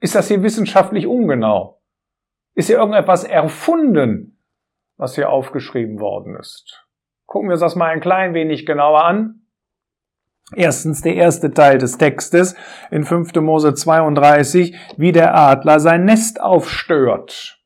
Ist 0.00 0.14
das 0.14 0.28
hier 0.28 0.42
wissenschaftlich 0.42 1.06
ungenau? 1.06 1.82
Ist 2.54 2.68
hier 2.68 2.78
irgendetwas 2.78 3.24
erfunden, 3.24 4.42
was 4.96 5.16
hier 5.16 5.28
aufgeschrieben 5.28 6.00
worden 6.00 6.34
ist? 6.36 6.86
Gucken 7.26 7.50
wir 7.50 7.54
uns 7.54 7.60
das 7.60 7.76
mal 7.76 7.90
ein 7.90 8.00
klein 8.00 8.32
wenig 8.32 8.64
genauer 8.64 9.04
an. 9.04 9.41
Erstens 10.54 11.00
der 11.00 11.14
erste 11.14 11.52
Teil 11.52 11.78
des 11.78 11.96
Textes 11.96 12.54
in 12.90 13.04
5. 13.04 13.34
Mose 13.36 13.74
32, 13.74 14.76
wie 14.96 15.12
der 15.12 15.34
Adler 15.34 15.80
sein 15.80 16.04
Nest 16.04 16.40
aufstört. 16.40 17.58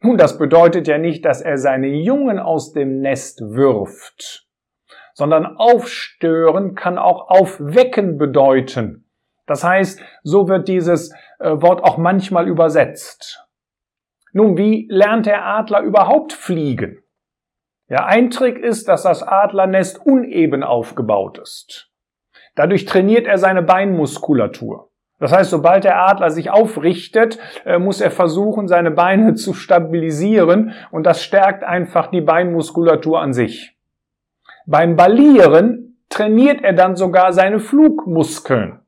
Nun, 0.00 0.18
das 0.18 0.36
bedeutet 0.36 0.86
ja 0.86 0.98
nicht, 0.98 1.24
dass 1.24 1.40
er 1.40 1.56
seine 1.56 1.88
Jungen 1.88 2.38
aus 2.38 2.72
dem 2.72 3.00
Nest 3.00 3.40
wirft, 3.40 4.46
sondern 5.14 5.56
aufstören 5.56 6.74
kann 6.74 6.98
auch 6.98 7.30
aufwecken 7.30 8.18
bedeuten. 8.18 9.08
Das 9.46 9.64
heißt, 9.64 10.00
so 10.22 10.46
wird 10.48 10.68
dieses 10.68 11.10
äh, 11.38 11.50
Wort 11.62 11.82
auch 11.82 11.96
manchmal 11.96 12.48
übersetzt. 12.48 13.46
Nun, 14.32 14.58
wie 14.58 14.86
lernt 14.90 15.24
der 15.24 15.46
Adler 15.46 15.80
überhaupt 15.80 16.34
fliegen? 16.34 17.02
Ja, 17.88 18.04
ein 18.04 18.30
Trick 18.30 18.58
ist, 18.58 18.88
dass 18.88 19.04
das 19.04 19.22
Adlernest 19.22 20.04
uneben 20.04 20.62
aufgebaut 20.62 21.38
ist. 21.38 21.93
Dadurch 22.54 22.84
trainiert 22.84 23.26
er 23.26 23.38
seine 23.38 23.62
Beinmuskulatur. 23.62 24.90
Das 25.20 25.32
heißt, 25.32 25.50
sobald 25.50 25.84
der 25.84 26.00
Adler 26.00 26.30
sich 26.30 26.50
aufrichtet, 26.50 27.38
äh, 27.64 27.78
muss 27.78 28.00
er 28.00 28.10
versuchen, 28.10 28.68
seine 28.68 28.90
Beine 28.90 29.34
zu 29.34 29.54
stabilisieren 29.54 30.72
und 30.90 31.04
das 31.04 31.22
stärkt 31.22 31.64
einfach 31.64 32.08
die 32.08 32.20
Beinmuskulatur 32.20 33.20
an 33.20 33.32
sich. 33.32 33.76
Beim 34.66 34.96
Ballieren 34.96 35.98
trainiert 36.08 36.62
er 36.62 36.72
dann 36.72 36.96
sogar 36.96 37.32
seine 37.32 37.60
Flugmuskeln. 37.60 38.80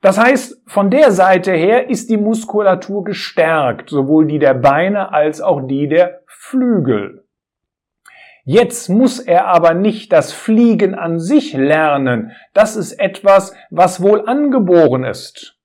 Das 0.00 0.18
heißt, 0.18 0.62
von 0.66 0.90
der 0.90 1.10
Seite 1.10 1.52
her 1.52 1.90
ist 1.90 2.08
die 2.08 2.16
Muskulatur 2.16 3.02
gestärkt, 3.04 3.90
sowohl 3.90 4.26
die 4.26 4.38
der 4.38 4.54
Beine 4.54 5.12
als 5.12 5.40
auch 5.40 5.66
die 5.66 5.88
der 5.88 6.22
Flügel. 6.26 7.24
Jetzt 8.50 8.88
muss 8.88 9.18
er 9.18 9.46
aber 9.48 9.74
nicht 9.74 10.10
das 10.10 10.32
Fliegen 10.32 10.94
an 10.94 11.18
sich 11.18 11.52
lernen. 11.52 12.32
Das 12.54 12.76
ist 12.76 12.94
etwas, 12.94 13.54
was 13.68 14.00
wohl 14.00 14.26
angeboren 14.26 15.04
ist. 15.04 15.58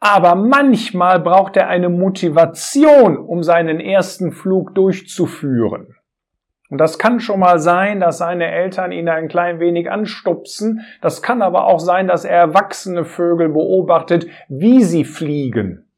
Aber 0.00 0.34
manchmal 0.34 1.20
braucht 1.20 1.56
er 1.56 1.68
eine 1.68 1.90
Motivation, 1.90 3.16
um 3.16 3.44
seinen 3.44 3.78
ersten 3.78 4.32
Flug 4.32 4.74
durchzuführen. 4.74 5.94
Und 6.70 6.78
das 6.78 6.98
kann 6.98 7.20
schon 7.20 7.38
mal 7.38 7.60
sein, 7.60 8.00
dass 8.00 8.18
seine 8.18 8.50
Eltern 8.50 8.90
ihn 8.90 9.08
ein 9.08 9.28
klein 9.28 9.60
wenig 9.60 9.88
anstupsen. 9.88 10.80
Das 11.02 11.22
kann 11.22 11.40
aber 11.40 11.68
auch 11.68 11.78
sein, 11.78 12.08
dass 12.08 12.24
er 12.24 12.36
erwachsene 12.36 13.04
Vögel 13.04 13.50
beobachtet, 13.50 14.26
wie 14.48 14.82
sie 14.82 15.04
fliegen. 15.04 15.88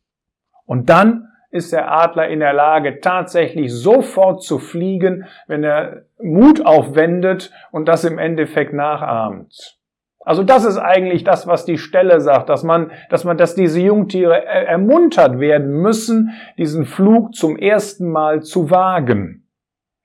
Und 0.66 0.90
dann 0.90 1.25
ist 1.56 1.72
der 1.72 1.90
Adler 1.90 2.28
in 2.28 2.40
der 2.40 2.52
Lage, 2.52 3.00
tatsächlich 3.00 3.72
sofort 3.72 4.42
zu 4.42 4.58
fliegen, 4.58 5.26
wenn 5.48 5.64
er 5.64 6.04
Mut 6.22 6.64
aufwendet 6.64 7.50
und 7.72 7.88
das 7.88 8.04
im 8.04 8.18
Endeffekt 8.18 8.72
nachahmt. 8.72 9.78
Also 10.20 10.42
das 10.42 10.64
ist 10.64 10.76
eigentlich 10.76 11.22
das, 11.22 11.46
was 11.46 11.64
die 11.64 11.78
Stelle 11.78 12.20
sagt, 12.20 12.48
dass 12.48 12.64
man, 12.64 12.90
dass 13.10 13.24
man, 13.24 13.36
dass 13.36 13.54
diese 13.54 13.80
Jungtiere 13.80 14.44
ermuntert 14.44 15.38
werden 15.38 15.70
müssen, 15.70 16.30
diesen 16.58 16.84
Flug 16.84 17.34
zum 17.34 17.56
ersten 17.56 18.10
Mal 18.10 18.42
zu 18.42 18.70
wagen. 18.70 19.48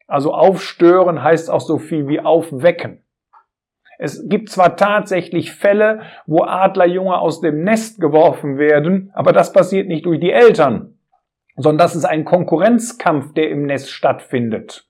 Also 0.08 0.34
aufstören 0.34 1.24
heißt 1.24 1.50
auch 1.50 1.62
so 1.62 1.79
viel 1.79 2.08
wie 2.08 2.20
aufwecken. 2.20 3.03
Es 3.98 4.27
gibt 4.27 4.50
zwar 4.50 4.75
tatsächlich 4.75 5.51
Fälle, 5.53 6.01
wo 6.25 6.43
Adlerjunge 6.43 7.17
aus 7.17 7.39
dem 7.39 7.63
Nest 7.63 8.01
geworfen 8.01 8.58
werden, 8.58 9.12
aber 9.13 9.31
das 9.31 9.53
passiert 9.53 9.88
nicht 9.88 10.05
durch 10.05 10.20
die 10.20 10.31
Eltern, 10.31 10.90
sondern 11.55 11.79
das 11.79 11.96
ist 11.96 12.05
ein 12.05 12.25
Konkurrenzkampf, 12.25 13.34
der 13.34 13.50
im 13.50 13.65
Nest 13.65 13.91
stattfindet. 13.91 14.88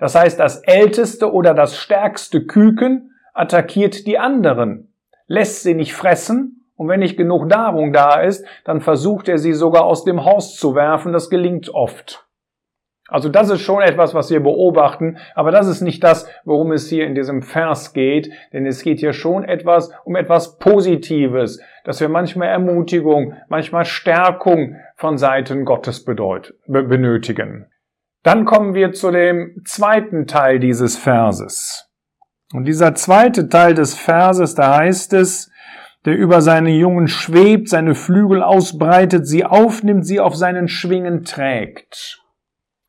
Das 0.00 0.14
heißt, 0.14 0.38
das 0.38 0.62
älteste 0.62 1.32
oder 1.32 1.54
das 1.54 1.76
stärkste 1.76 2.44
Küken 2.46 3.12
attackiert 3.32 4.06
die 4.06 4.18
anderen, 4.18 4.92
lässt 5.26 5.62
sie 5.62 5.74
nicht 5.74 5.94
fressen 5.94 6.64
und 6.76 6.88
wenn 6.88 7.00
nicht 7.00 7.16
genug 7.16 7.46
Nahrung 7.46 7.92
da 7.92 8.20
ist, 8.20 8.44
dann 8.64 8.80
versucht 8.80 9.28
er 9.28 9.38
sie 9.38 9.52
sogar 9.52 9.84
aus 9.84 10.04
dem 10.04 10.24
Haus 10.24 10.56
zu 10.56 10.74
werfen. 10.74 11.12
Das 11.12 11.30
gelingt 11.30 11.72
oft. 11.72 12.26
Also 13.06 13.28
das 13.28 13.50
ist 13.50 13.60
schon 13.60 13.82
etwas, 13.82 14.14
was 14.14 14.30
wir 14.30 14.40
beobachten, 14.40 15.18
aber 15.34 15.50
das 15.50 15.66
ist 15.66 15.82
nicht 15.82 16.02
das, 16.02 16.26
worum 16.44 16.72
es 16.72 16.88
hier 16.88 17.06
in 17.06 17.14
diesem 17.14 17.42
Vers 17.42 17.92
geht, 17.92 18.30
denn 18.54 18.64
es 18.64 18.82
geht 18.82 18.98
hier 18.98 19.12
schon 19.12 19.44
etwas 19.44 19.92
um 20.04 20.16
etwas 20.16 20.58
Positives, 20.58 21.60
dass 21.84 22.00
wir 22.00 22.08
manchmal 22.08 22.48
Ermutigung, 22.48 23.34
manchmal 23.48 23.84
Stärkung 23.84 24.76
von 24.94 25.18
Seiten 25.18 25.64
Gottes 25.64 26.04
bedeut, 26.04 26.54
benötigen. 26.66 27.70
Dann 28.22 28.44
kommen 28.44 28.74
wir 28.74 28.92
zu 28.92 29.10
dem 29.10 29.62
zweiten 29.66 30.26
Teil 30.26 30.58
dieses 30.58 30.96
Verses. 30.96 31.90
Und 32.52 32.64
dieser 32.64 32.94
zweite 32.94 33.48
Teil 33.48 33.74
des 33.74 33.94
Verses, 33.94 34.54
da 34.54 34.78
heißt 34.78 35.12
es, 35.12 35.50
der 36.04 36.16
über 36.16 36.40
seine 36.40 36.70
Jungen 36.70 37.08
schwebt, 37.08 37.68
seine 37.68 37.94
Flügel 37.94 38.42
ausbreitet, 38.42 39.26
sie 39.26 39.44
aufnimmt, 39.44 40.06
sie 40.06 40.20
auf 40.20 40.36
seinen 40.36 40.68
Schwingen 40.68 41.24
trägt. 41.24 42.22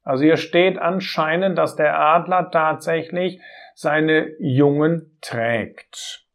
Also 0.04 0.24
hier 0.24 0.38
steht 0.38 0.78
anscheinend, 0.78 1.58
dass 1.58 1.76
der 1.76 2.00
Adler 2.00 2.52
tatsächlich 2.52 3.42
seine 3.74 4.30
Jungen 4.40 5.18
trägt. 5.22 6.26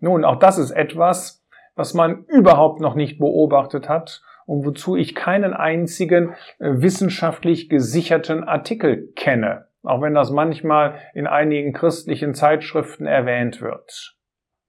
Nun, 0.00 0.24
auch 0.24 0.38
das 0.38 0.58
ist 0.58 0.72
etwas, 0.72 1.46
was 1.76 1.94
man 1.94 2.24
überhaupt 2.24 2.80
noch 2.80 2.94
nicht 2.94 3.18
beobachtet 3.18 3.88
hat 3.88 4.22
und 4.46 4.64
wozu 4.64 4.96
ich 4.96 5.14
keinen 5.14 5.52
einzigen 5.52 6.30
äh, 6.58 6.70
wissenschaftlich 6.80 7.68
gesicherten 7.68 8.44
Artikel 8.44 9.12
kenne, 9.14 9.66
auch 9.82 10.00
wenn 10.00 10.14
das 10.14 10.30
manchmal 10.30 10.94
in 11.14 11.26
einigen 11.26 11.72
christlichen 11.72 12.34
Zeitschriften 12.34 13.06
erwähnt 13.06 13.60
wird. 13.60 14.16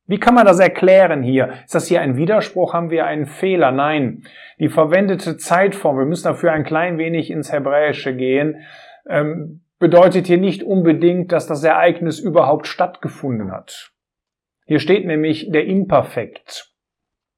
Wie 0.07 0.19
kann 0.19 0.35
man 0.35 0.45
das 0.45 0.59
erklären 0.59 1.21
hier? 1.21 1.49
Ist 1.65 1.75
das 1.75 1.87
hier 1.87 2.01
ein 2.01 2.15
Widerspruch? 2.15 2.73
Haben 2.73 2.91
wir 2.91 3.05
einen 3.05 3.25
Fehler? 3.25 3.71
Nein. 3.71 4.23
Die 4.57 4.69
verwendete 4.69 5.37
Zeitform, 5.37 5.97
wir 5.97 6.05
müssen 6.05 6.29
dafür 6.29 6.53
ein 6.53 6.63
klein 6.63 6.97
wenig 6.97 7.29
ins 7.29 7.51
Hebräische 7.51 8.15
gehen, 8.15 8.61
ähm, 9.09 9.61
bedeutet 9.79 10.25
hier 10.27 10.37
nicht 10.37 10.63
unbedingt, 10.63 11.33
dass 11.33 11.45
das 11.45 11.63
Ereignis 11.63 12.19
überhaupt 12.19 12.67
stattgefunden 12.67 13.51
hat. 13.51 13.91
Hier 14.65 14.79
steht 14.79 15.05
nämlich 15.05 15.51
der 15.51 15.65
Imperfekt. 15.65 16.73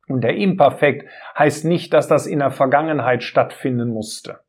Und 0.09 0.21
der 0.21 0.35
Imperfekt 0.35 1.07
heißt 1.37 1.65
nicht, 1.65 1.93
dass 1.93 2.07
das 2.07 2.25
in 2.25 2.39
der 2.39 2.51
Vergangenheit 2.51 3.23
stattfinden 3.23 3.89
musste. 3.89 4.39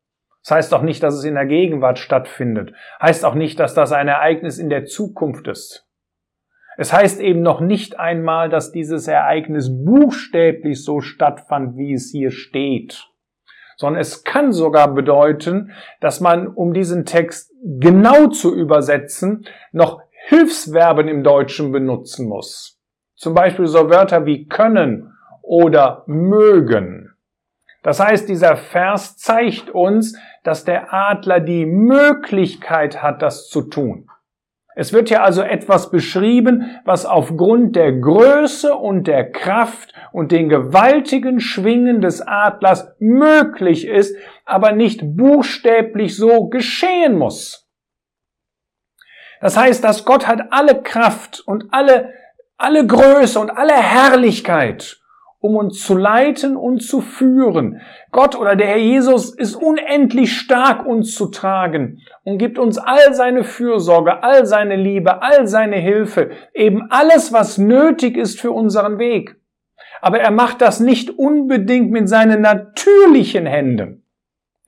Das 0.43 0.51
heißt 0.51 0.73
auch 0.73 0.81
nicht, 0.81 1.03
dass 1.03 1.13
es 1.13 1.23
in 1.23 1.35
der 1.35 1.45
Gegenwart 1.45 1.99
stattfindet. 1.99 2.73
Heißt 2.99 3.23
auch 3.23 3.35
nicht, 3.35 3.59
dass 3.59 3.75
das 3.75 3.91
ein 3.91 4.07
Ereignis 4.07 4.57
in 4.57 4.69
der 4.69 4.85
Zukunft 4.85 5.47
ist. 5.47 5.87
Es 6.77 6.91
heißt 6.91 7.21
eben 7.21 7.43
noch 7.43 7.61
nicht 7.61 7.99
einmal, 7.99 8.49
dass 8.49 8.71
dieses 8.71 9.07
Ereignis 9.07 9.69
buchstäblich 9.69 10.83
so 10.83 10.99
stattfand, 10.99 11.77
wie 11.77 11.93
es 11.93 12.09
hier 12.11 12.31
steht, 12.31 13.07
sondern 13.75 14.01
es 14.01 14.23
kann 14.23 14.51
sogar 14.51 14.93
bedeuten, 14.93 15.71
dass 15.99 16.21
man, 16.21 16.47
um 16.47 16.73
diesen 16.73 17.05
Text 17.05 17.51
genau 17.63 18.27
zu 18.27 18.55
übersetzen, 18.55 19.45
noch 19.71 20.01
Hilfsverben 20.27 21.07
im 21.07 21.23
Deutschen 21.23 21.71
benutzen 21.71 22.27
muss. 22.27 22.79
Zum 23.15 23.35
Beispiel 23.35 23.67
so 23.67 23.91
Wörter 23.91 24.25
wie 24.25 24.47
können 24.47 25.11
oder 25.41 26.03
mögen. 26.07 27.11
Das 27.83 27.99
heißt, 27.99 28.29
dieser 28.29 28.57
Vers 28.57 29.17
zeigt 29.17 29.69
uns, 29.69 30.17
dass 30.43 30.65
der 30.65 30.93
Adler 30.93 31.39
die 31.39 31.65
Möglichkeit 31.65 33.01
hat, 33.01 33.21
das 33.21 33.49
zu 33.49 33.63
tun. 33.63 34.07
Es 34.73 34.93
wird 34.93 35.09
hier 35.09 35.23
also 35.23 35.41
etwas 35.41 35.91
beschrieben, 35.91 36.79
was 36.85 37.05
aufgrund 37.05 37.75
der 37.75 37.91
Größe 37.91 38.73
und 38.73 39.05
der 39.05 39.29
Kraft 39.31 39.93
und 40.13 40.31
den 40.31 40.47
gewaltigen 40.47 41.39
Schwingen 41.39 42.01
des 42.01 42.21
Adlers 42.21 42.95
möglich 42.99 43.85
ist, 43.85 44.15
aber 44.45 44.71
nicht 44.71 45.01
buchstäblich 45.17 46.15
so 46.15 46.47
geschehen 46.47 47.17
muss. 47.17 47.69
Das 49.41 49.57
heißt, 49.57 49.83
dass 49.83 50.05
Gott 50.05 50.27
hat 50.27 50.53
alle 50.53 50.81
Kraft 50.81 51.41
und 51.45 51.65
alle, 51.71 52.13
alle 52.57 52.85
Größe 52.85 53.39
und 53.39 53.49
alle 53.49 53.73
Herrlichkeit 53.73 55.00
um 55.41 55.55
uns 55.55 55.81
zu 55.81 55.97
leiten 55.97 56.55
und 56.55 56.81
zu 56.81 57.01
führen. 57.01 57.81
Gott 58.11 58.35
oder 58.35 58.55
der 58.55 58.67
Herr 58.67 58.77
Jesus 58.77 59.33
ist 59.33 59.55
unendlich 59.55 60.37
stark, 60.37 60.85
uns 60.85 61.15
zu 61.15 61.25
tragen 61.25 61.99
und 62.23 62.37
gibt 62.37 62.59
uns 62.59 62.77
all 62.77 63.13
seine 63.13 63.43
Fürsorge, 63.43 64.23
all 64.23 64.45
seine 64.45 64.75
Liebe, 64.75 65.23
all 65.23 65.47
seine 65.47 65.77
Hilfe, 65.77 66.29
eben 66.53 66.83
alles, 66.91 67.33
was 67.33 67.57
nötig 67.57 68.17
ist 68.17 68.39
für 68.39 68.51
unseren 68.51 68.99
Weg. 68.99 69.35
Aber 69.99 70.19
er 70.19 70.31
macht 70.31 70.61
das 70.61 70.79
nicht 70.79 71.09
unbedingt 71.09 71.91
mit 71.91 72.07
seinen 72.07 72.41
natürlichen 72.41 73.45
Händen. 73.47 74.03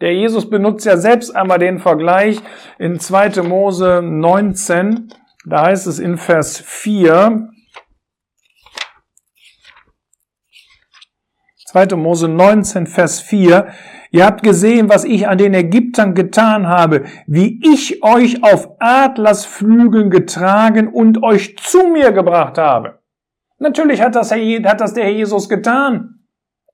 Der 0.02 0.14
Jesus 0.14 0.50
benutzt 0.50 0.86
ja 0.86 0.98
selbst 0.98 1.36
einmal 1.36 1.60
den 1.60 1.80
Vergleich 1.80 2.40
in 2.80 3.00
2. 3.00 3.44
Mose 3.44 4.02
19. 4.04 5.10
Da 5.46 5.66
heißt 5.66 5.88
es 5.88 6.00
in 6.00 6.18
Vers 6.18 6.58
4, 6.60 7.53
2. 11.74 11.96
Mose 11.96 12.28
19, 12.28 12.86
Vers 12.86 13.20
4. 13.22 13.68
Ihr 14.12 14.26
habt 14.28 14.44
gesehen, 14.44 14.90
was 14.90 15.06
ich 15.06 15.28
an 15.28 15.40
den 15.40 15.56
Ägyptern 15.56 16.14
getan 16.14 16.68
habe, 16.68 17.06
wie 17.26 17.60
ich 17.64 18.04
euch 18.04 18.44
auf 18.44 18.70
Adlersflügeln 18.78 20.12
getragen 20.12 20.88
und 20.88 21.24
euch 21.24 21.58
zu 21.58 21.88
mir 21.88 22.12
gebracht 22.12 22.60
habe. 22.60 23.00
Natürlich 23.58 24.04
hat 24.04 24.14
das, 24.14 24.32
hat 24.32 24.82
das 24.82 24.94
der 24.94 25.06
Herr 25.06 25.14
Jesus 25.14 25.50
getan. 25.50 26.20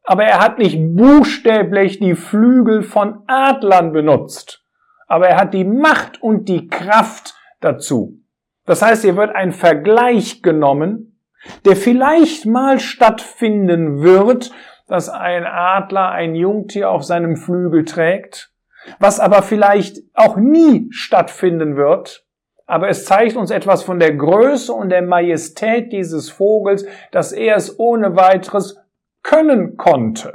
Aber 0.04 0.26
er 0.26 0.42
hat 0.42 0.58
nicht 0.58 0.78
buchstäblich 0.98 2.00
die 2.00 2.16
Flügel 2.16 2.84
von 2.84 3.24
Adlern 3.28 3.94
benutzt. 3.94 4.66
Aber 5.08 5.30
er 5.30 5.38
hat 5.38 5.54
die 5.54 5.64
Macht 5.64 6.22
und 6.22 6.50
die 6.50 6.68
Kraft 6.68 7.36
dazu. 7.62 8.20
Das 8.66 8.82
heißt, 8.82 9.04
hier 9.04 9.16
wird 9.16 9.34
ein 9.34 9.54
Vergleich 9.54 10.42
genommen, 10.42 11.22
der 11.64 11.78
vielleicht 11.78 12.46
mal 12.46 12.80
stattfinden 12.80 14.02
wird, 14.02 14.52
dass 14.90 15.08
ein 15.08 15.46
Adler 15.46 16.10
ein 16.10 16.36
Jungtier 16.36 16.90
auf 16.90 17.04
seinem 17.04 17.38
Flügel 17.38 17.86
trägt, 17.86 18.52
was 19.00 19.20
aber 19.20 19.44
vielleicht 19.44 20.00
auch 20.14 20.36
nie 20.36 20.88
stattfinden 20.92 21.78
wird, 21.78 22.26
aber 22.66 22.90
es 22.90 23.06
zeigt 23.06 23.36
uns 23.36 23.52
etwas 23.52 23.84
von 23.84 24.00
der 24.00 24.14
Größe 24.14 24.74
und 24.74 24.90
der 24.90 25.02
Majestät 25.02 25.92
dieses 25.92 26.30
Vogels, 26.30 26.86
dass 27.12 27.32
er 27.32 27.56
es 27.56 27.80
ohne 27.80 28.16
weiteres 28.16 28.78
können 29.24 29.78
konnte. 29.78 30.34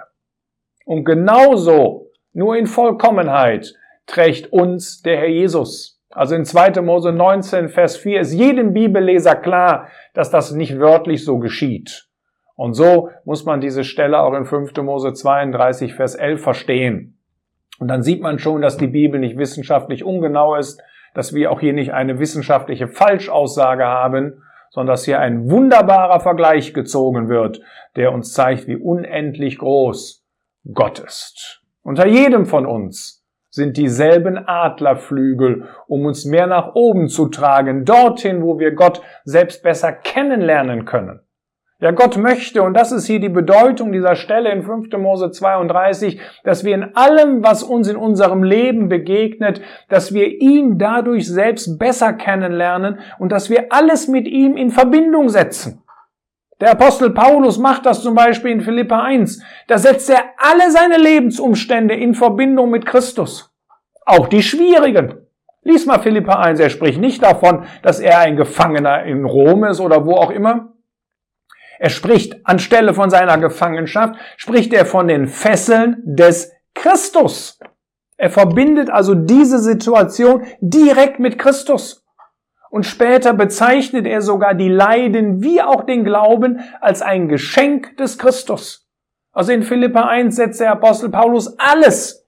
Und 0.85 1.05
genauso, 1.05 2.11
nur 2.33 2.57
in 2.57 2.67
Vollkommenheit, 2.67 3.75
trägt 4.07 4.53
uns 4.53 5.03
der 5.03 5.19
Herr 5.19 5.29
Jesus. 5.29 6.03
Also 6.11 6.35
in 6.35 6.45
2. 6.45 6.81
Mose 6.83 7.13
19, 7.13 7.69
Vers 7.69 7.97
4 7.97 8.21
ist 8.21 8.33
jedem 8.33 8.73
Bibelleser 8.73 9.35
klar, 9.35 9.89
dass 10.13 10.31
das 10.31 10.53
nicht 10.53 10.79
wörtlich 10.79 11.25
so 11.25 11.39
geschieht. 11.39 12.09
Und 12.57 12.75
so 12.75 13.11
muss 13.25 13.45
man 13.45 13.61
diese 13.61 13.85
Stelle 13.85 14.21
auch 14.21 14.35
in 14.35 14.45
5. 14.45 14.77
Mose 14.79 15.13
32, 15.13 15.95
Vers 15.95 16.15
11 16.15 16.43
verstehen. 16.43 17.19
Und 17.79 17.89
dann 17.89 18.03
sieht 18.03 18.21
man 18.21 18.39
schon, 18.39 18.63
dass 18.63 18.77
die 18.77 18.87
Bibel 18.87 19.19
nicht 19.19 19.37
wissenschaftlich 19.37 20.05
ungenau 20.05 20.55
ist, 20.55 20.81
dass 21.15 21.35
wir 21.35 21.51
auch 21.51 21.61
hier 21.61 21.73
nicht 21.73 21.93
eine 21.93 22.19
wissenschaftliche 22.19 22.89
Falschaussage 22.89 23.85
haben, 23.85 24.43
sondern 24.71 24.95
dass 24.95 25.05
hier 25.05 25.21
ein 25.21 25.51
wunderbarer 25.51 26.21
Vergleich 26.21 26.75
gezogen 26.75 27.29
wird, 27.29 27.61
der 27.97 28.13
uns 28.13 28.33
zeigt, 28.33 28.67
wie 28.67 28.77
unendlich 28.77 29.59
groß 29.59 30.25
Gott 30.73 30.99
ist. 30.99 31.63
Unter 31.83 32.07
jedem 32.07 32.47
von 32.47 32.67
uns 32.67 33.25
sind 33.51 33.77
dieselben 33.77 34.37
Adlerflügel, 34.37 35.69
um 35.87 36.07
uns 36.07 36.25
mehr 36.25 36.49
nach 36.49 36.75
oben 36.75 37.07
zu 37.09 37.29
tragen, 37.29 37.85
dorthin, 37.85 38.43
wo 38.43 38.59
wir 38.59 38.73
Gott 38.73 39.01
selbst 39.25 39.63
besser 39.63 39.93
kennenlernen 39.93 40.87
können. 40.87 41.21
Ja, 41.81 41.91
Gott 41.91 42.17
möchte, 42.17 42.63
und 42.63 42.75
das 42.75 42.93
ist 42.93 43.07
hier 43.07 43.19
die 43.19 43.29
Bedeutung 43.29 43.91
dieser 43.91 44.15
Stelle 44.15 44.53
in 44.53 44.63
5. 44.63 44.97
Mose 44.97 45.33
32, 45.33 46.21
dass 46.45 46.65
wir 46.65 46.73
in 46.73 46.95
allem, 46.95 47.43
was 47.43 47.65
uns 47.65 47.89
in 47.89 47.97
unserem 47.97 48.45
Leben 48.45 48.89
begegnet, 48.89 49.61
dass 49.89 50.15
wir 50.15 50.41
ihn 50.41 50.79
dadurch 50.79 51.29
selbst 51.29 51.79
besser 51.79 52.13
kennenlernen 52.13 53.01
und 53.19 53.33
dass 53.33 53.51
wir 53.51 53.67
alles 53.71 54.07
mit 54.07 54.29
ihm 54.29 54.57
in 54.57 54.71
Verbindung 54.71 55.29
setzen. 55.29 55.83
Der 56.61 56.71
Apostel 56.71 57.11
Paulus 57.11 57.59
macht 57.59 57.87
das 57.87 58.03
zum 58.03 58.15
Beispiel 58.15 58.53
in 58.53 58.61
Philippa 58.61 59.03
1. 59.03 59.43
Da 59.67 59.77
setzt 59.77 60.09
er 60.09 60.23
alle 60.39 60.71
seine 60.71 60.97
Lebensumstände 60.97 61.95
in 61.95 62.15
Verbindung 62.15 62.71
mit 62.71 62.87
Christus. 62.87 63.53
Auch 64.07 64.29
die 64.29 64.45
schwierigen. 64.45 65.15
Lies 65.63 65.87
mal 65.87 65.99
Philippa 65.99 66.41
1. 66.41 66.61
Er 66.61 66.71
spricht 66.71 67.01
nicht 67.01 67.23
davon, 67.25 67.65
dass 67.83 67.99
er 67.99 68.21
ein 68.21 68.37
Gefangener 68.37 69.03
in 69.03 69.25
Rom 69.25 69.65
ist 69.65 69.81
oder 69.81 70.07
wo 70.07 70.13
auch 70.15 70.31
immer. 70.31 70.74
Er 71.85 71.91
spricht 71.91 72.47
anstelle 72.47 72.95
von 72.95 73.11
seiner 73.11 73.37
Gefangenschaft, 73.37 74.19
spricht 74.39 74.73
er 74.73 74.87
von 74.87 75.07
den 75.07 75.27
Fesseln 75.27 75.99
des 76.03 76.51
Christus. 76.73 77.59
Er 78.17 78.31
verbindet 78.31 78.89
also 78.89 79.15
diese 79.15 79.59
Situation 79.59 80.47
direkt 80.63 81.21
mit 81.21 81.39
Christus. 81.39 82.03
Und 82.71 82.87
später 82.87 83.35
bezeichnet 83.35 84.07
er 84.07 84.23
sogar 84.23 84.55
die 84.55 84.71
Leiden 84.71 85.43
wie 85.43 85.61
auch 85.61 85.85
den 85.85 86.05
Glauben 86.05 86.61
als 86.81 87.03
ein 87.03 87.29
Geschenk 87.29 87.99
des 87.99 88.17
Christus. 88.17 88.89
Also 89.33 89.53
in 89.53 89.63
Philippa 89.63 90.09
1 90.09 90.37
setzt 90.37 90.61
der 90.61 90.73
Apostel 90.73 91.11
Paulus 91.11 91.55
alles 91.59 92.27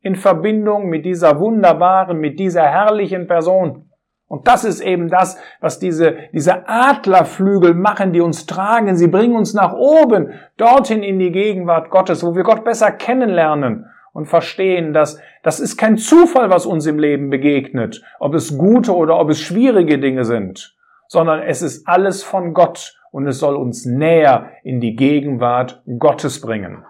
in 0.00 0.16
Verbindung 0.16 0.88
mit 0.88 1.04
dieser 1.04 1.38
wunderbaren, 1.38 2.18
mit 2.18 2.40
dieser 2.40 2.64
herrlichen 2.64 3.28
Person. 3.28 3.85
Und 4.28 4.48
das 4.48 4.64
ist 4.64 4.80
eben 4.80 5.08
das, 5.08 5.38
was 5.60 5.78
diese, 5.78 6.16
diese 6.32 6.68
Adlerflügel 6.68 7.74
machen, 7.74 8.12
die 8.12 8.20
uns 8.20 8.46
tragen. 8.46 8.96
Sie 8.96 9.06
bringen 9.06 9.36
uns 9.36 9.54
nach 9.54 9.72
oben, 9.72 10.32
dorthin 10.56 11.02
in 11.02 11.18
die 11.18 11.30
Gegenwart 11.30 11.90
Gottes, 11.90 12.24
wo 12.24 12.34
wir 12.34 12.42
Gott 12.42 12.64
besser 12.64 12.90
kennenlernen 12.90 13.86
und 14.12 14.26
verstehen, 14.26 14.92
dass 14.92 15.20
das 15.42 15.60
ist 15.60 15.76
kein 15.76 15.96
Zufall, 15.96 16.50
was 16.50 16.66
uns 16.66 16.86
im 16.86 16.98
Leben 16.98 17.30
begegnet, 17.30 18.02
ob 18.18 18.34
es 18.34 18.58
gute 18.58 18.96
oder 18.96 19.18
ob 19.20 19.30
es 19.30 19.40
schwierige 19.40 19.98
Dinge 19.98 20.24
sind, 20.24 20.74
sondern 21.06 21.40
es 21.42 21.62
ist 21.62 21.86
alles 21.86 22.24
von 22.24 22.52
Gott 22.52 22.98
und 23.12 23.28
es 23.28 23.38
soll 23.38 23.54
uns 23.54 23.86
näher 23.86 24.50
in 24.64 24.80
die 24.80 24.96
Gegenwart 24.96 25.82
Gottes 25.98 26.40
bringen. 26.40 26.84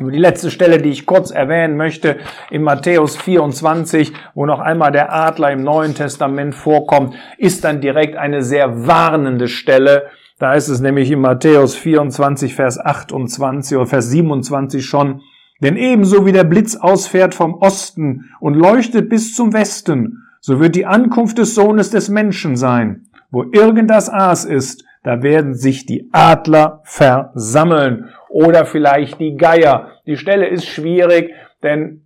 Die 0.00 0.18
letzte 0.18 0.50
Stelle, 0.50 0.78
die 0.78 0.90
ich 0.90 1.06
kurz 1.06 1.30
erwähnen 1.30 1.76
möchte, 1.76 2.16
in 2.50 2.64
Matthäus 2.64 3.16
24, 3.16 4.12
wo 4.34 4.44
noch 4.44 4.58
einmal 4.58 4.90
der 4.90 5.14
Adler 5.14 5.52
im 5.52 5.62
Neuen 5.62 5.94
Testament 5.94 6.56
vorkommt, 6.56 7.14
ist 7.38 7.62
dann 7.62 7.80
direkt 7.80 8.16
eine 8.16 8.42
sehr 8.42 8.88
warnende 8.88 9.46
Stelle. 9.46 10.06
Da 10.40 10.54
ist 10.54 10.66
es 10.66 10.80
nämlich 10.80 11.12
in 11.12 11.20
Matthäus 11.20 11.76
24, 11.76 12.56
Vers 12.56 12.80
28 12.84 13.76
oder 13.76 13.86
Vers 13.86 14.10
27 14.10 14.84
schon. 14.84 15.20
Denn 15.62 15.76
ebenso 15.76 16.26
wie 16.26 16.32
der 16.32 16.42
Blitz 16.42 16.74
ausfährt 16.74 17.32
vom 17.32 17.54
Osten 17.54 18.30
und 18.40 18.54
leuchtet 18.54 19.08
bis 19.08 19.36
zum 19.36 19.52
Westen, 19.52 20.24
so 20.40 20.58
wird 20.58 20.74
die 20.74 20.86
Ankunft 20.86 21.38
des 21.38 21.54
Sohnes 21.54 21.90
des 21.90 22.08
Menschen 22.08 22.56
sein. 22.56 23.06
Wo 23.30 23.44
irgend 23.52 23.90
das 23.90 24.10
Aas 24.10 24.44
ist, 24.44 24.84
da 25.04 25.22
werden 25.22 25.54
sich 25.54 25.86
die 25.86 26.08
Adler 26.12 26.80
versammeln 26.82 28.10
oder 28.34 28.66
vielleicht 28.66 29.20
die 29.20 29.36
Geier. 29.36 29.92
Die 30.06 30.16
Stelle 30.16 30.48
ist 30.48 30.66
schwierig, 30.66 31.32
denn 31.62 32.04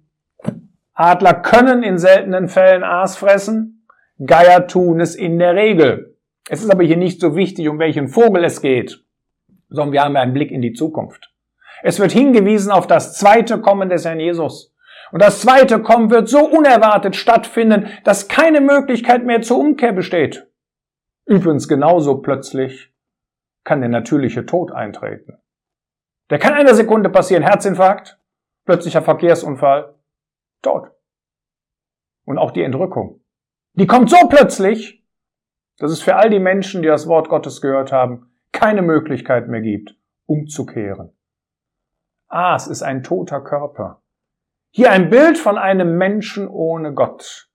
Adler 0.93 1.33
können 1.33 1.83
in 1.83 1.97
seltenen 1.97 2.49
Fällen 2.49 2.85
Aas 2.85 3.17
fressen, 3.17 3.87
Geier 4.23 4.67
tun 4.67 5.01
es 5.01 5.15
in 5.15 5.39
der 5.39 5.55
Regel. 5.55 6.19
Es 6.51 6.63
ist 6.63 6.71
aber 6.71 6.85
hier 6.85 6.99
nicht 6.99 7.23
so 7.23 7.35
wichtig, 7.35 7.67
um 7.67 7.79
welchen 7.79 8.09
Vogel 8.09 8.45
es 8.45 8.61
geht, 8.61 9.03
sondern 9.71 9.93
wir 9.95 10.05
haben 10.05 10.17
einen 10.17 10.35
Blick 10.35 10.51
in 10.51 10.61
die 10.61 10.75
Zukunft. 10.75 11.33
Es 11.83 11.99
wird 11.99 12.13
hingewiesen 12.13 12.73
auf 12.73 12.87
das 12.87 13.17
zweite 13.17 13.59
Kommen 13.63 13.89
des 13.89 14.05
Herrn 14.05 14.21
Jesus. 14.21 14.75
Und 15.11 15.23
das 15.23 15.41
zweite 15.41 15.79
Kommen 15.79 16.11
wird 16.11 16.29
so 16.29 16.45
unerwartet 16.45 17.17
stattfinden, 17.17 17.87
dass 18.05 18.29
keine 18.29 18.61
Möglichkeit 18.61 19.25
mehr 19.25 19.41
zur 19.41 19.61
Umkehr 19.61 19.93
besteht. 19.93 20.47
Übrigens 21.25 21.69
genauso 21.69 22.19
plötzlich 22.19 22.93
kann 23.65 23.81
der 23.81 23.89
natürliche 23.89 24.45
Tod 24.45 24.73
eintreten. 24.73 25.39
Der 26.31 26.39
kann 26.39 26.53
in 26.53 26.61
einer 26.61 26.75
Sekunde 26.75 27.09
passieren. 27.09 27.43
Herzinfarkt, 27.43 28.19
plötzlicher 28.65 29.03
Verkehrsunfall, 29.03 29.95
Tod. 30.63 30.91
Und 32.25 32.39
auch 32.39 32.51
die 32.51 32.63
Entrückung. 32.63 33.21
Die 33.73 33.87
kommt 33.87 34.11
so 34.11 34.17
plötzlich, 34.29 35.05
dass 35.79 35.91
es 35.91 36.03
für 36.03 36.17
all 36.17 36.31
die 36.31 36.41
Menschen, 36.41 36.83
die 36.83 36.89
das 36.89 37.07
Wort 37.07 37.29
Gottes 37.29 37.61
gehört 37.61 37.93
haben, 37.93 38.31
keine 38.53 38.83
Möglichkeit 38.83 39.49
mehr 39.49 39.61
gibt, 39.61 39.97
umzukehren. 40.27 41.17
Ah, 42.29 42.57
es 42.57 42.67
ist 42.67 42.83
ein 42.83 43.03
toter 43.03 43.41
Körper. 43.41 44.03
Hier 44.71 44.91
ein 44.91 45.09
Bild 45.09 45.39
von 45.39 45.57
einem 45.57 45.97
Menschen 45.97 46.49
ohne 46.49 46.93
Gott. 46.93 47.51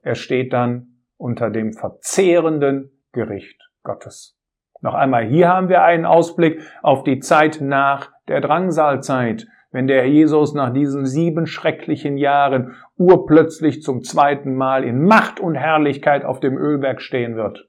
Er 0.00 0.14
steht 0.14 0.52
dann 0.52 1.04
unter 1.16 1.50
dem 1.50 1.72
verzehrenden 1.72 3.02
Gericht 3.12 3.70
Gottes. 3.82 4.35
Noch 4.80 4.94
einmal, 4.94 5.24
hier 5.24 5.48
haben 5.48 5.68
wir 5.68 5.82
einen 5.82 6.04
Ausblick 6.04 6.60
auf 6.82 7.02
die 7.02 7.18
Zeit 7.20 7.60
nach 7.60 8.12
der 8.28 8.40
Drangsalzeit, 8.40 9.46
wenn 9.70 9.86
der 9.86 10.08
Jesus 10.08 10.54
nach 10.54 10.72
diesen 10.72 11.06
sieben 11.06 11.46
schrecklichen 11.46 12.16
Jahren 12.16 12.76
urplötzlich 12.96 13.82
zum 13.82 14.02
zweiten 14.02 14.54
Mal 14.54 14.84
in 14.84 15.04
Macht 15.04 15.40
und 15.40 15.54
Herrlichkeit 15.54 16.24
auf 16.24 16.40
dem 16.40 16.56
Ölberg 16.56 17.00
stehen 17.00 17.36
wird. 17.36 17.68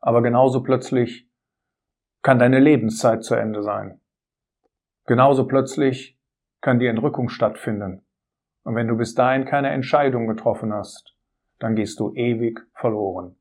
Aber 0.00 0.22
genauso 0.22 0.62
plötzlich 0.62 1.28
kann 2.22 2.38
deine 2.38 2.60
Lebenszeit 2.60 3.24
zu 3.24 3.34
Ende 3.34 3.62
sein. 3.62 4.00
Genauso 5.06 5.46
plötzlich 5.46 6.18
kann 6.60 6.78
die 6.78 6.86
Entrückung 6.86 7.28
stattfinden. 7.28 8.04
Und 8.64 8.74
wenn 8.74 8.88
du 8.88 8.96
bis 8.96 9.14
dahin 9.14 9.44
keine 9.44 9.70
Entscheidung 9.70 10.26
getroffen 10.26 10.72
hast, 10.72 11.16
dann 11.58 11.76
gehst 11.76 12.00
du 12.00 12.12
ewig 12.14 12.60
verloren. 12.74 13.36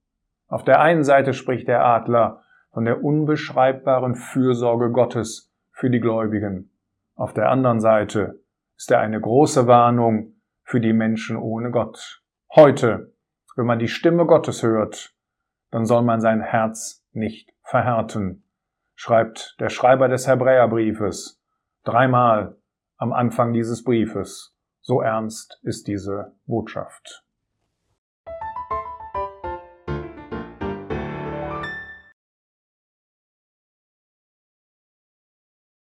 Auf 0.55 0.63
der 0.63 0.79
einen 0.79 1.03
Seite 1.03 1.33
spricht 1.33 1.67
der 1.67 1.83
Adler 1.83 2.41
von 2.71 2.85
der 2.85 3.03
unbeschreibbaren 3.03 4.15
Fürsorge 4.15 4.89
Gottes 4.89 5.53
für 5.73 5.89
die 5.89 5.99
Gläubigen. 5.99 6.71
Auf 7.13 7.33
der 7.33 7.49
anderen 7.49 7.81
Seite 7.81 8.39
ist 8.77 8.89
er 8.89 9.01
eine 9.01 9.19
große 9.19 9.67
Warnung 9.67 10.35
für 10.63 10.79
die 10.79 10.93
Menschen 10.93 11.35
ohne 11.35 11.71
Gott. 11.71 12.23
Heute, 12.55 13.11
wenn 13.57 13.65
man 13.65 13.79
die 13.79 13.89
Stimme 13.89 14.25
Gottes 14.25 14.63
hört, 14.63 15.13
dann 15.71 15.85
soll 15.85 16.03
man 16.03 16.21
sein 16.21 16.39
Herz 16.39 17.05
nicht 17.11 17.51
verhärten, 17.61 18.45
schreibt 18.93 19.57
der 19.59 19.67
Schreiber 19.67 20.07
des 20.07 20.25
Hebräerbriefes 20.25 21.43
dreimal 21.83 22.55
am 22.95 23.11
Anfang 23.11 23.51
dieses 23.51 23.83
Briefes. 23.83 24.55
So 24.79 25.01
ernst 25.01 25.59
ist 25.63 25.89
diese 25.89 26.31
Botschaft. 26.45 27.24